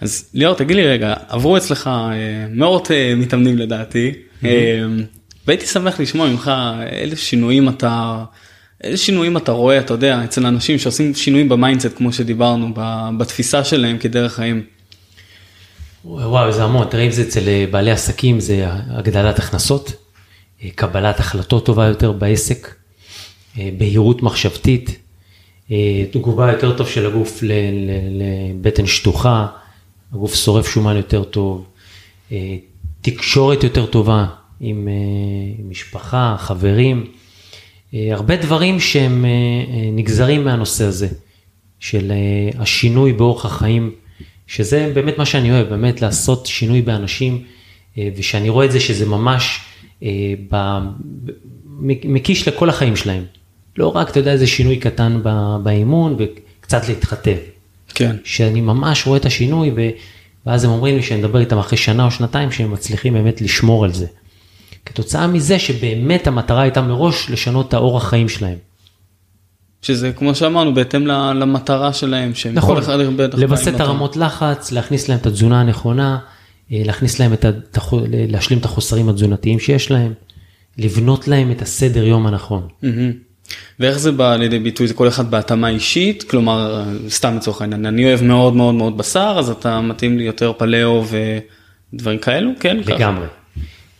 אז 0.00 0.28
ליאור 0.34 0.54
תגיד 0.54 0.76
לי 0.76 0.86
רגע 0.86 1.14
עברו 1.28 1.56
אצלך 1.56 1.86
אה, 1.86 2.46
מאות 2.50 2.90
אה, 2.90 3.14
מתאמנים 3.16 3.58
לדעתי 3.58 4.12
אה, 4.44 4.50
והייתי 5.46 5.66
שמח 5.66 6.00
לשמוע 6.00 6.28
ממך 6.28 6.50
איזה 6.90 7.16
שינויים 7.16 7.68
אתה 7.68 8.24
איזה 8.84 8.96
שינויים 8.96 9.36
אתה 9.36 9.52
רואה 9.52 9.78
אתה 9.78 9.94
יודע 9.94 10.24
אצל 10.24 10.46
אנשים 10.46 10.78
שעושים 10.78 11.14
שינויים 11.14 11.48
ב 11.48 11.54
mindset 11.54 11.96
כמו 11.96 12.12
שדיברנו 12.12 12.74
בתפיסה 13.18 13.64
שלהם 13.64 13.98
כדרך 13.98 14.34
חיים. 14.34 14.62
וואו, 16.04 16.52
זה 16.52 16.64
המון. 16.64 16.86
תראה 16.90 17.04
אם 17.04 17.10
זה 17.10 17.22
אצל 17.22 17.66
בעלי 17.70 17.90
עסקים, 17.90 18.40
זה 18.40 18.66
הגדלת 18.68 19.38
הכנסות, 19.38 19.92
קבלת 20.74 21.20
החלטות 21.20 21.66
טובה 21.66 21.86
יותר 21.86 22.12
בעסק, 22.12 22.74
בהירות 23.56 24.22
מחשבתית, 24.22 24.98
תגובה 26.10 26.52
יותר 26.52 26.76
טוב 26.76 26.88
של 26.88 27.06
הגוף 27.06 27.42
לבטן 28.10 28.86
שטוחה, 28.86 29.46
הגוף 30.12 30.34
שורף 30.34 30.68
שומן 30.68 30.96
יותר 30.96 31.24
טוב, 31.24 31.66
אה, 32.32 32.56
תקשורת 33.00 33.64
יותר 33.64 33.86
טובה 33.86 34.26
עם, 34.60 34.88
אה, 34.88 35.64
משפחה, 35.68 36.36
חברים, 36.38 37.06
אה, 37.94 38.08
הרבה 38.12 38.36
דברים 38.36 38.80
שהם 38.80 39.24
אה, 39.24 39.30
אה, 39.30 39.90
נגזרים 39.92 40.44
מהנושא 40.44 40.84
הזה, 40.84 41.08
של 41.80 42.12
אה, 42.12 42.62
השינוי 42.62 43.12
באורח 43.12 43.46
החיים, 43.46 43.90
שזה 44.46 44.92
באמת 44.94 45.18
מה 45.18 45.26
שאני 45.26 45.50
אוהב, 45.50 45.68
באמת 45.68 46.02
לעשות 46.02 46.46
שינוי 46.46 46.82
באנשים, 46.82 47.42
אה, 47.98 48.08
ושאני 48.16 48.48
רואה 48.48 48.66
את 48.66 48.72
זה 48.72 48.80
שזה 48.80 49.06
ממש 49.06 49.60
אה, 50.02 50.34
מקיש 52.04 52.48
לכל 52.48 52.70
החיים 52.70 52.96
שלהם. 52.96 53.24
לא 53.78 53.96
רק, 53.96 54.10
אתה 54.10 54.18
יודע, 54.18 54.32
איזה 54.32 54.46
שינוי 54.46 54.76
קטן 54.76 55.20
באימון 55.62 56.16
וקצת 56.18 56.88
להתחתב. 56.88 57.36
כן. 57.94 58.16
שאני 58.24 58.60
ממש 58.60 59.06
רואה 59.06 59.18
את 59.18 59.26
השינוי, 59.26 59.70
ו... 59.76 59.80
ואז 60.46 60.64
הם 60.64 60.70
אומרים 60.70 60.96
לי 60.96 61.02
שאני 61.02 61.20
מדבר 61.20 61.40
איתם 61.40 61.58
אחרי 61.58 61.78
שנה 61.78 62.04
או 62.04 62.10
שנתיים, 62.10 62.52
שהם 62.52 62.72
מצליחים 62.72 63.12
באמת 63.12 63.40
לשמור 63.40 63.84
על 63.84 63.92
זה. 63.92 64.06
כתוצאה 64.86 65.26
מזה 65.26 65.58
שבאמת 65.58 66.26
המטרה 66.26 66.62
הייתה 66.62 66.82
מראש 66.82 67.30
לשנות 67.30 67.68
את 67.68 67.74
האורח 67.74 68.08
חיים 68.08 68.28
שלהם. 68.28 68.58
שזה 69.82 70.12
כמו 70.12 70.34
שאמרנו 70.34 70.74
בהתאם 70.74 71.06
למטרה 71.06 71.92
שלהם 71.92 72.34
שהם 72.34 72.54
נכון, 72.54 72.76
כל 72.76 72.82
אחד 72.82 72.98
לווסת 73.32 73.74
את. 73.74 73.80
הרמות 73.80 74.16
לחץ, 74.16 74.72
להכניס 74.72 75.08
להם 75.08 75.18
את 75.18 75.26
התזונה 75.26 75.60
הנכונה, 75.60 76.18
אה, 76.72 76.82
להכניס 76.84 77.20
להם 77.20 77.32
את 77.32 77.44
ה... 77.44 77.50
להשלים 78.28 78.58
את 78.58 78.64
החוסרים 78.64 79.08
התזונתיים 79.08 79.58
שיש 79.58 79.90
להם, 79.90 80.12
לבנות 80.78 81.28
להם 81.28 81.50
את 81.50 81.62
הסדר 81.62 82.04
יום 82.04 82.26
הנכון. 82.26 82.68
מהמם. 82.82 83.12
ואיך 83.80 83.98
זה 83.98 84.12
בא 84.12 84.36
לידי 84.36 84.58
ביטוי 84.58 84.86
זה 84.86 84.94
כל 84.94 85.08
אחד 85.08 85.30
בהתאמה 85.30 85.68
אישית 85.68 86.22
כלומר 86.22 86.84
סתם 87.08 87.36
לצורך 87.36 87.60
העניין 87.60 87.86
אני 87.86 88.04
אוהב 88.04 88.22
מאוד 88.22 88.56
מאוד 88.56 88.74
מאוד 88.74 88.98
בשר 88.98 89.36
אז 89.38 89.50
אתה 89.50 89.80
מתאים 89.80 90.18
לי 90.18 90.24
יותר 90.24 90.52
פלאו 90.58 91.04
ודברים 91.92 92.18
כאלו 92.18 92.50
כן 92.60 92.82
ככה. 92.82 92.94
לגמרי. 92.94 93.26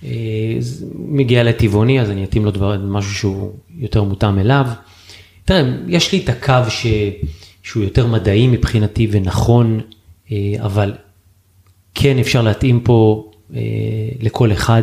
אה, 0.04 0.58
מגיע 0.94 1.44
לטבעוני, 1.44 2.00
אז 2.00 2.10
אני 2.10 2.24
אתאים 2.24 2.44
לו 2.44 2.50
דבר, 2.50 2.78
משהו 2.78 3.14
שהוא 3.14 3.52
יותר 3.78 4.02
מותאם 4.02 4.38
אליו. 4.38 4.66
תראה, 5.44 5.62
יש 5.88 6.12
לי 6.12 6.18
את 6.24 6.28
הקו 6.28 6.70
ש, 6.70 6.86
שהוא 7.62 7.84
יותר 7.84 8.06
מדעי 8.06 8.46
מבחינתי 8.46 9.08
ונכון, 9.10 9.80
אה, 10.32 10.36
אבל 10.60 10.94
כן 11.94 12.18
אפשר 12.18 12.42
להתאים 12.42 12.80
פה 12.80 13.30
אה, 13.54 13.60
לכל 14.20 14.52
אחד 14.52 14.82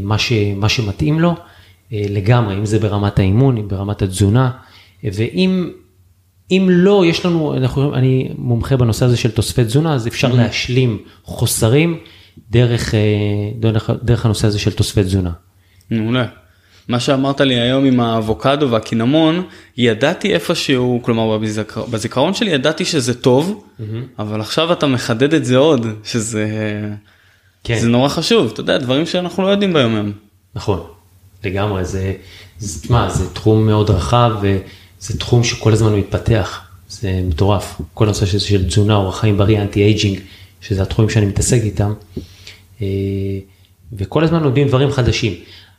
מה, 0.00 0.18
ש, 0.18 0.32
מה 0.56 0.68
שמתאים 0.68 1.20
לו 1.20 1.34
לגמרי, 1.92 2.54
אם 2.54 2.66
זה 2.66 2.78
ברמת 2.78 3.18
האימון, 3.18 3.56
אם 3.56 3.68
ברמת 3.68 4.02
התזונה, 4.02 4.50
אה, 5.04 5.10
ואם 5.12 5.70
אם 6.50 6.66
לא, 6.70 7.04
יש 7.06 7.26
לנו, 7.26 7.54
אנחנו, 7.56 7.94
אני 7.94 8.28
מומחה 8.38 8.76
בנושא 8.76 9.04
הזה 9.04 9.16
של 9.16 9.30
תוספי 9.30 9.64
תזונה, 9.64 9.94
אז 9.94 10.06
אפשר 10.06 10.32
להשלים 10.32 10.98
חוסרים 11.24 11.98
דרך, 12.50 12.94
אה, 12.94 13.00
דרך, 13.60 13.90
דרך 14.02 14.24
הנושא 14.24 14.46
הזה 14.46 14.58
של 14.58 14.72
תוספי 14.72 15.02
תזונה. 15.02 15.30
מעולה. 15.90 16.26
מה 16.88 17.00
שאמרת 17.00 17.40
לי 17.40 17.54
היום 17.54 17.84
עם 17.84 18.00
האבוקדו 18.00 18.70
והקינמון 18.70 19.42
ידעתי 19.76 20.34
איפשהו 20.34 21.00
כלומר 21.02 21.38
בזיכר, 21.38 21.86
בזיכרון 21.86 22.34
שלי 22.34 22.50
ידעתי 22.50 22.84
שזה 22.84 23.14
טוב 23.14 23.64
אבל 24.18 24.40
עכשיו 24.40 24.72
אתה 24.72 24.86
מחדד 24.86 25.34
את 25.34 25.44
זה 25.44 25.56
עוד 25.56 25.86
שזה 26.04 26.46
כן. 27.64 27.78
זה 27.78 27.88
נורא 27.88 28.08
חשוב 28.08 28.50
אתה 28.52 28.60
יודע 28.60 28.78
דברים 28.78 29.06
שאנחנו 29.06 29.42
לא 29.42 29.48
יודעים 29.48 29.72
ביום 29.72 29.96
יום. 29.96 30.12
נכון, 30.54 30.80
לגמרי, 31.44 31.84
זה, 31.84 32.14
זה, 32.58 32.80
תשמע, 32.82 33.10
זה 33.10 33.34
תחום 33.34 33.66
מאוד 33.66 33.90
רחב 33.90 34.30
וזה 34.42 35.18
תחום 35.18 35.44
שכל 35.44 35.72
הזמן 35.72 35.94
מתפתח, 35.94 36.60
זה 36.88 37.20
מטורף. 37.24 37.80
כל 37.94 38.04
הנושא 38.04 38.26
של, 38.26 38.38
של 38.38 38.68
תזונה, 38.68 38.94
אורח 38.94 39.20
חיים 39.20 39.38
בריא, 39.38 39.60
anti-aging, 39.62 40.20
שזה 40.60 40.82
התחומים 40.82 41.10
שאני 41.10 41.26
מתעסק 41.26 41.60
איתם, 41.62 41.92
אה, 42.82 42.86
וכל 43.92 44.24
הזמן 44.24 44.42
לומדים 44.42 44.68
דברים 44.68 44.90
חדשים. 44.90 45.34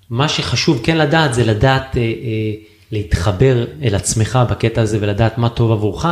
מה 0.10 0.30
שחשוב 0.30 0.82
כן 0.84 0.98
לדעת 0.98 1.34
זה 1.34 1.46
לדעת 1.46 1.98
אה, 1.98 2.02
אה, 2.02 2.54
להתחבר 2.92 3.66
אל 3.84 3.96
עצמך 3.96 4.40
בקטע 4.50 4.82
הזה 4.82 4.98
ולדעת 5.02 5.38
מה 5.38 5.50
טוב 5.50 5.72
עבורך, 5.72 6.06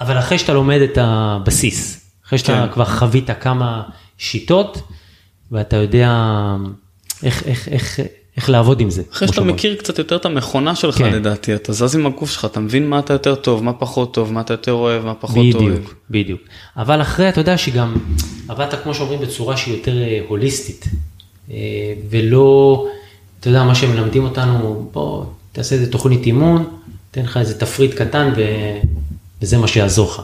אבל 0.00 0.18
אחרי 0.18 0.38
שאתה 0.38 0.52
לומד 0.52 0.80
את 0.80 0.98
הבסיס, 1.00 2.10
אחרי 2.26 2.38
שאתה 2.38 2.66
כן. 2.66 2.72
כבר 2.72 2.84
חווית 2.84 3.30
כמה 3.40 3.82
שיטות 4.18 4.82
ואתה 5.52 5.76
יודע 5.76 6.10
איך, 7.22 7.42
איך, 7.42 7.68
איך, 7.68 8.00
איך 8.36 8.50
לעבוד 8.50 8.80
עם 8.80 8.90
זה. 8.90 9.02
אחרי 9.12 9.28
שאתה. 9.28 9.40
מכיר 9.40 9.76
קצת 9.76 9.98
יותר 9.98 10.16
את 10.16 10.24
המכונה 10.24 10.74
שלך 10.74 10.94
כן. 10.94 11.12
לדעתי 11.12 11.54
אתה 11.54 11.72
זז 11.72 11.94
עם 11.94 12.06
הגוף 12.06 12.30
שלך 12.30 12.44
אתה 12.44 12.60
מבין 12.60 12.88
מה 12.88 12.98
אתה 12.98 13.12
יותר 13.12 13.34
טוב 13.34 13.64
מה 13.64 13.72
פחות 13.72 14.14
טוב 14.14 14.32
מה 14.32 14.40
אתה 14.40 14.52
יותר 14.52 14.72
אוהב 14.72 15.04
מה 15.04 15.14
פחות 15.14 15.36
אוהב. 15.36 15.56
בדיוק, 15.56 15.94
בדיוק. 16.10 16.40
אבל 16.76 17.02
אחרי, 17.02 17.28
אתה 17.28 17.40
יודע 17.40 17.58
שגם 17.58 17.96
עבדת, 18.48 18.74
כמו 18.82 18.94
שאומרים, 18.94 19.20
בצורה 19.20 19.56
שהיא 19.56 19.76
יותר 19.76 20.02
אה, 20.02 20.20
הוליסטית, 20.28 20.84
אה, 21.50 21.56
ולא, 22.10 22.86
אתה 23.40 23.48
יודע, 23.48 23.64
מה 23.64 23.74
שמלמדים 23.74 24.24
אותנו, 24.24 24.88
בוא, 24.92 25.24
תעשה 25.52 25.74
איזה 25.74 25.92
תוכנית 25.92 26.26
אימון, 26.26 26.64
תן 27.10 27.22
לך 27.22 27.36
איזה 27.36 27.60
תפריט 27.60 27.94
קטן 27.94 28.32
ו... 28.36 28.42
וזה 29.42 29.58
מה 29.58 29.68
שיעזור 29.68 30.10
לך. 30.10 30.22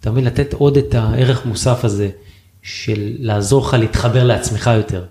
אתה 0.00 0.10
מבין, 0.10 0.24
לתת 0.24 0.52
עוד 0.52 0.76
את 0.76 0.94
הערך 0.94 1.46
מוסף 1.46 1.84
הזה 1.84 2.08
של 2.62 3.12
לעזור 3.18 3.66
לך 3.66 3.74
להתחבר 3.74 4.24
לעצמך 4.24 4.70
יותר. 4.76 5.04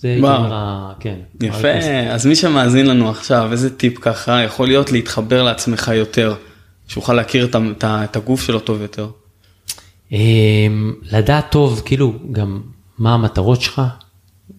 זה 0.00 0.08
הייתי 0.08 0.22
וואו. 0.22 0.36
אומר, 0.44 0.54
ה- 0.54 0.92
כן. 1.00 1.16
יפה 1.42 1.72
אז 2.10 2.26
מי 2.26 2.36
שמאזין 2.36 2.86
לנו 2.86 3.10
עכשיו 3.10 3.48
איזה 3.52 3.76
טיפ 3.76 3.98
ככה 3.98 4.42
יכול 4.42 4.68
להיות 4.68 4.92
להתחבר 4.92 5.42
לעצמך 5.42 5.90
יותר 5.94 6.34
שיוכל 6.88 7.12
להכיר 7.14 7.44
את, 7.44 7.56
את, 7.56 7.84
את 7.84 8.16
הגוף 8.16 8.42
שלו 8.42 8.60
טוב 8.60 8.80
יותר. 8.80 9.08
אמ, 10.12 10.94
לדעת 11.02 11.50
טוב, 11.50 11.82
כאילו, 11.84 12.12
גם 12.32 12.60
מה 12.98 13.14
המטרות 13.14 13.60
שלך, 13.60 13.82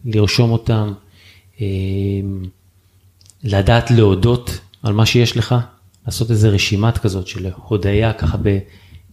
לרשום 0.05 0.51
אותם, 0.51 0.93
אמ, 1.61 1.65
לדעת 3.43 3.91
להודות 3.91 4.59
על 4.83 4.93
מה 4.93 5.05
שיש 5.05 5.37
לך, 5.37 5.55
לעשות 6.05 6.31
איזה 6.31 6.49
רשימת 6.49 6.97
כזאת 6.97 7.27
של 7.27 7.47
הודיה, 7.55 8.13
ככה 8.13 8.37
ב, 8.43 8.57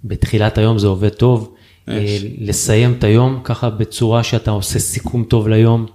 בתחילת 0.04 0.58
היום 0.58 0.78
זה 0.78 0.86
עובד 0.86 1.08
טוב, 1.08 1.54
יש. 1.88 1.94
אה, 2.24 2.28
לסיים 2.38 2.94
את 2.98 3.04
היום 3.04 3.40
ככה 3.44 3.70
בצורה 3.70 4.24
שאתה 4.24 4.50
עושה 4.50 4.78
סיכום 4.78 5.24
טוב 5.24 5.48
ליום, 5.48 5.86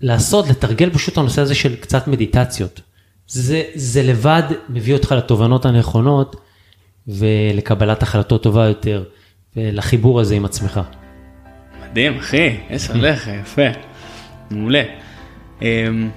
לעשות, 0.00 0.48
לתרגל 0.48 0.90
פשוט 0.90 1.12
את 1.12 1.18
הנושא 1.18 1.42
הזה 1.42 1.54
של 1.54 1.76
קצת 1.76 2.08
מדיטציות. 2.08 2.80
זה, 3.28 3.62
זה 3.74 4.02
לבד 4.02 4.42
מביא 4.68 4.94
אותך 4.94 5.12
לתובנות 5.12 5.64
הנכונות 5.64 6.36
ולקבלת 7.08 8.02
החלטות 8.02 8.42
טובה 8.42 8.66
יותר 8.66 9.04
ולחיבור 9.56 10.20
הזה 10.20 10.34
עם 10.34 10.44
עצמך. 10.44 10.80
מדהים 11.82 12.18
אחי 12.18 12.56
יש 12.70 12.90
עליך 12.90 13.30
יפה 13.42 13.62
מעולה. 14.50 14.82
אמ, 15.62 16.10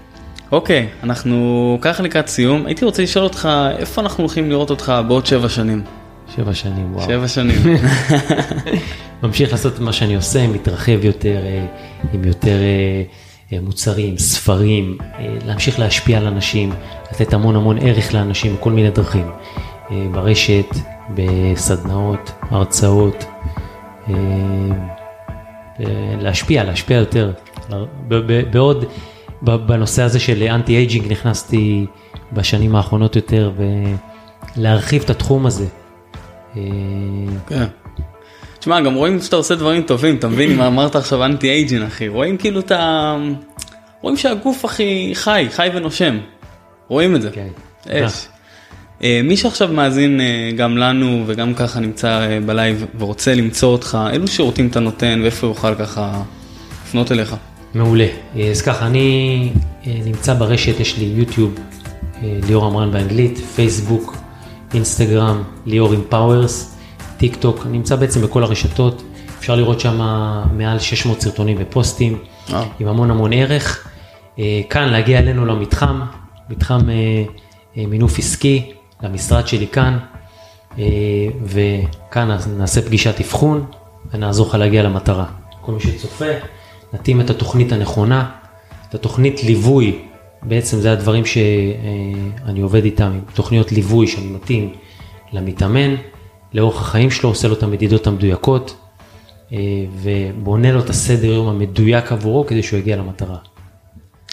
אוקיי 0.51 0.87
אנחנו 1.03 1.77
ככה 1.81 2.03
לקראת 2.03 2.27
סיום 2.27 2.65
הייתי 2.65 2.85
רוצה 2.85 3.03
לשאול 3.03 3.23
אותך 3.23 3.49
איפה 3.77 4.01
אנחנו 4.01 4.23
הולכים 4.23 4.49
לראות 4.49 4.69
אותך 4.69 4.93
בעוד 5.07 5.25
שבע 5.25 5.49
שנים. 5.49 5.83
שבע 6.35 6.53
שנים, 6.53 6.95
וואו. 6.95 7.07
שבע 7.07 7.27
שנים. 7.27 7.61
ממשיך 9.23 9.51
לעשות 9.51 9.73
את 9.73 9.79
מה 9.79 9.93
שאני 9.93 10.15
עושה, 10.15 10.47
מתרחב 10.47 11.05
יותר, 11.05 11.37
אה, 11.45 11.65
עם 12.13 12.25
יותר 12.25 12.57
אה, 12.61 13.03
אה, 13.53 13.61
מוצרים, 13.61 14.17
ספרים, 14.17 14.97
להמשיך 15.45 15.79
להשפיע 15.79 16.17
על 16.17 16.27
אנשים, 16.27 16.71
לתת 17.11 17.33
המון 17.33 17.55
המון 17.55 17.77
ערך 17.81 18.13
לאנשים 18.13 18.55
בכל 18.55 18.71
מיני 18.71 18.91
דרכים. 18.91 19.27
ברשת, 20.11 20.75
בסדנאות, 21.15 22.31
הרצאות, 22.41 23.25
להשפיע, 26.19 26.63
להשפיע 26.63 26.97
יותר. 26.97 27.31
בעוד, 28.51 28.85
בנושא 29.41 30.03
הזה 30.03 30.19
של 30.19 30.43
anti-aging 30.43 31.11
נכנסתי 31.11 31.85
בשנים 32.33 32.75
האחרונות 32.75 33.15
יותר, 33.15 33.51
ולהרחיב 34.57 35.03
את 35.03 35.09
התחום 35.09 35.45
הזה. 35.45 35.65
אה, 36.57 36.61
כן. 37.47 37.65
תשמע 38.59 38.81
גם 38.81 38.93
רואים 38.93 39.21
שאתה 39.21 39.35
עושה 39.35 39.55
דברים 39.55 39.81
טובים 39.81 40.15
אתה 40.15 40.27
מבין 40.27 40.57
מה 40.57 40.67
אמרת 40.67 40.95
עכשיו 40.95 41.25
אנטי 41.25 41.49
אייג'ין 41.49 41.83
אחי 41.83 42.07
רואים 42.07 42.37
כאילו 42.37 42.59
את 42.59 42.71
ה... 42.71 43.15
רואים 44.01 44.17
שהגוף 44.17 44.65
הכי 44.65 45.11
חי 45.13 45.47
חי 45.51 45.69
ונושם. 45.73 46.17
רואים 46.87 47.15
את 47.15 47.21
זה. 47.21 47.29
כן. 47.31 47.47
אש. 47.89 48.27
אה, 49.03 49.21
מי 49.23 49.37
שעכשיו 49.37 49.67
מאזין 49.67 50.21
אה, 50.21 50.51
גם 50.55 50.77
לנו 50.77 51.23
וגם 51.27 51.53
ככה 51.53 51.79
נמצא 51.79 52.39
ב 52.45 52.53
live 52.53 52.85
ורוצה 52.99 53.35
למצוא 53.35 53.69
אותך 53.69 53.97
אילו 54.11 54.27
שירותים 54.27 54.67
אתה 54.67 54.79
נותן 54.79 55.19
ואיפה 55.23 55.47
יוכל 55.47 55.75
ככה 55.75 56.21
לפנות 56.85 57.11
אליך. 57.11 57.35
מעולה. 57.73 58.07
אז 58.51 58.61
ככה, 58.61 58.87
אני 58.87 59.49
נמצא 59.85 60.33
ברשת, 60.33 60.79
יש 60.79 60.97
לי 60.97 61.05
יוטיוב, 61.15 61.55
ליאור 62.23 62.67
אמרן 62.67 62.91
באנגלית, 62.91 63.37
פייסבוק, 63.37 64.18
אינסטגרם, 64.73 65.43
Lior 65.65 65.93
Empowers, 65.93 66.75
טיק 67.17 67.35
טוק, 67.35 67.65
נמצא 67.71 67.95
בעצם 67.95 68.21
בכל 68.21 68.43
הרשתות, 68.43 69.03
אפשר 69.39 69.55
לראות 69.55 69.79
שם 69.79 69.97
מעל 70.53 70.79
600 70.79 71.21
סרטונים 71.21 71.57
ופוסטים, 71.59 72.17
וואו. 72.49 72.63
עם 72.79 72.87
המון 72.87 73.11
המון 73.11 73.33
ערך. 73.33 73.87
אה, 74.39 74.61
כאן 74.69 74.89
להגיע 74.89 75.19
אלינו 75.19 75.45
למתחם, 75.45 76.01
מתחם 76.49 76.89
אה, 76.89 77.85
מינוף 77.87 78.19
עסקי 78.19 78.71
למשרד 79.03 79.47
שלי 79.47 79.67
כאן, 79.67 79.97
וכאן 81.43 82.37
נעשה 82.57 82.81
פגישת 82.81 83.19
אבחון 83.19 83.65
ונעזור 84.13 84.47
לך 84.47 84.55
להגיע 84.55 84.83
למטרה. 84.83 85.25
כל 85.61 85.71
מי 85.71 85.79
שצופה, 85.79 86.25
נתאים 86.93 87.21
את 87.21 87.29
התוכנית 87.29 87.71
הנכונה, 87.71 88.29
את 88.89 88.95
התוכנית 88.95 89.43
ליווי, 89.43 90.05
בעצם 90.43 90.77
זה 90.79 90.91
הדברים 90.91 91.25
שאני 91.25 92.61
עובד 92.61 92.83
איתם, 92.83 93.19
תוכניות 93.33 93.71
ליווי 93.71 94.07
שאני 94.07 94.27
מתאים 94.27 94.73
למתאמן, 95.33 95.95
לאורך 96.53 96.81
החיים 96.81 97.11
שלו, 97.11 97.29
עושה 97.29 97.47
לו 97.47 97.53
את 97.53 97.63
המדידות 97.63 98.07
המדויקות, 98.07 98.75
ובונה 100.01 100.71
לו 100.71 100.79
את 100.79 100.89
הסדר 100.89 101.27
יום 101.27 101.47
המדויק 101.47 102.11
עבורו 102.11 102.45
כדי 102.45 102.63
שהוא 102.63 102.79
יגיע 102.79 102.95
למטרה. 102.95 103.37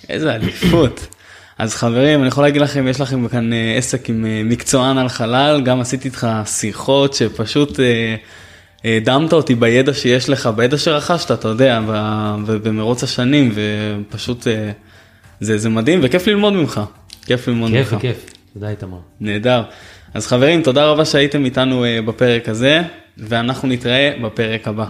איזה 0.08 0.34
אליפות. 0.34 1.06
אז 1.58 1.74
חברים, 1.74 2.20
אני 2.20 2.28
יכול 2.28 2.44
להגיד 2.44 2.62
לכם, 2.62 2.88
יש 2.88 3.00
לכם 3.00 3.28
כאן 3.28 3.52
אה, 3.52 3.74
עסק 3.76 4.08
עם 4.08 4.26
אה, 4.26 4.42
מקצוען 4.44 4.98
על 4.98 5.08
חלל, 5.08 5.60
גם 5.64 5.80
עשיתי 5.80 6.08
איתך 6.08 6.26
שיחות 6.44 7.14
שפשוט 7.14 7.80
הדמת 8.84 9.32
אותי 9.32 9.54
בידע 9.54 9.94
שיש 9.94 10.28
לך, 10.28 10.46
בידע 10.56 10.78
שרכשת, 10.78 11.30
אתה 11.30 11.48
יודע, 11.48 11.80
במרוץ 12.46 13.02
השנים, 13.02 13.52
ופשוט 13.54 14.46
זה, 15.40 15.58
זה 15.58 15.68
מדהים 15.68 16.00
וכיף 16.02 16.26
ללמוד 16.26 16.52
ממך. 16.52 16.80
כיף 17.26 17.48
ללמוד 17.48 17.70
כיף 17.70 17.92
ממך. 17.92 18.02
כיף, 18.02 18.26
תודה 18.54 18.68
איתמר. 18.68 18.98
נהדר. 19.20 19.62
אז 20.14 20.26
חברים, 20.26 20.62
תודה 20.62 20.84
רבה 20.86 21.04
שהייתם 21.04 21.44
איתנו 21.44 21.84
בפרק 22.04 22.48
הזה, 22.48 22.82
ואנחנו 23.18 23.68
נתראה 23.68 24.12
בפרק 24.22 24.68
הבא. 24.68 24.86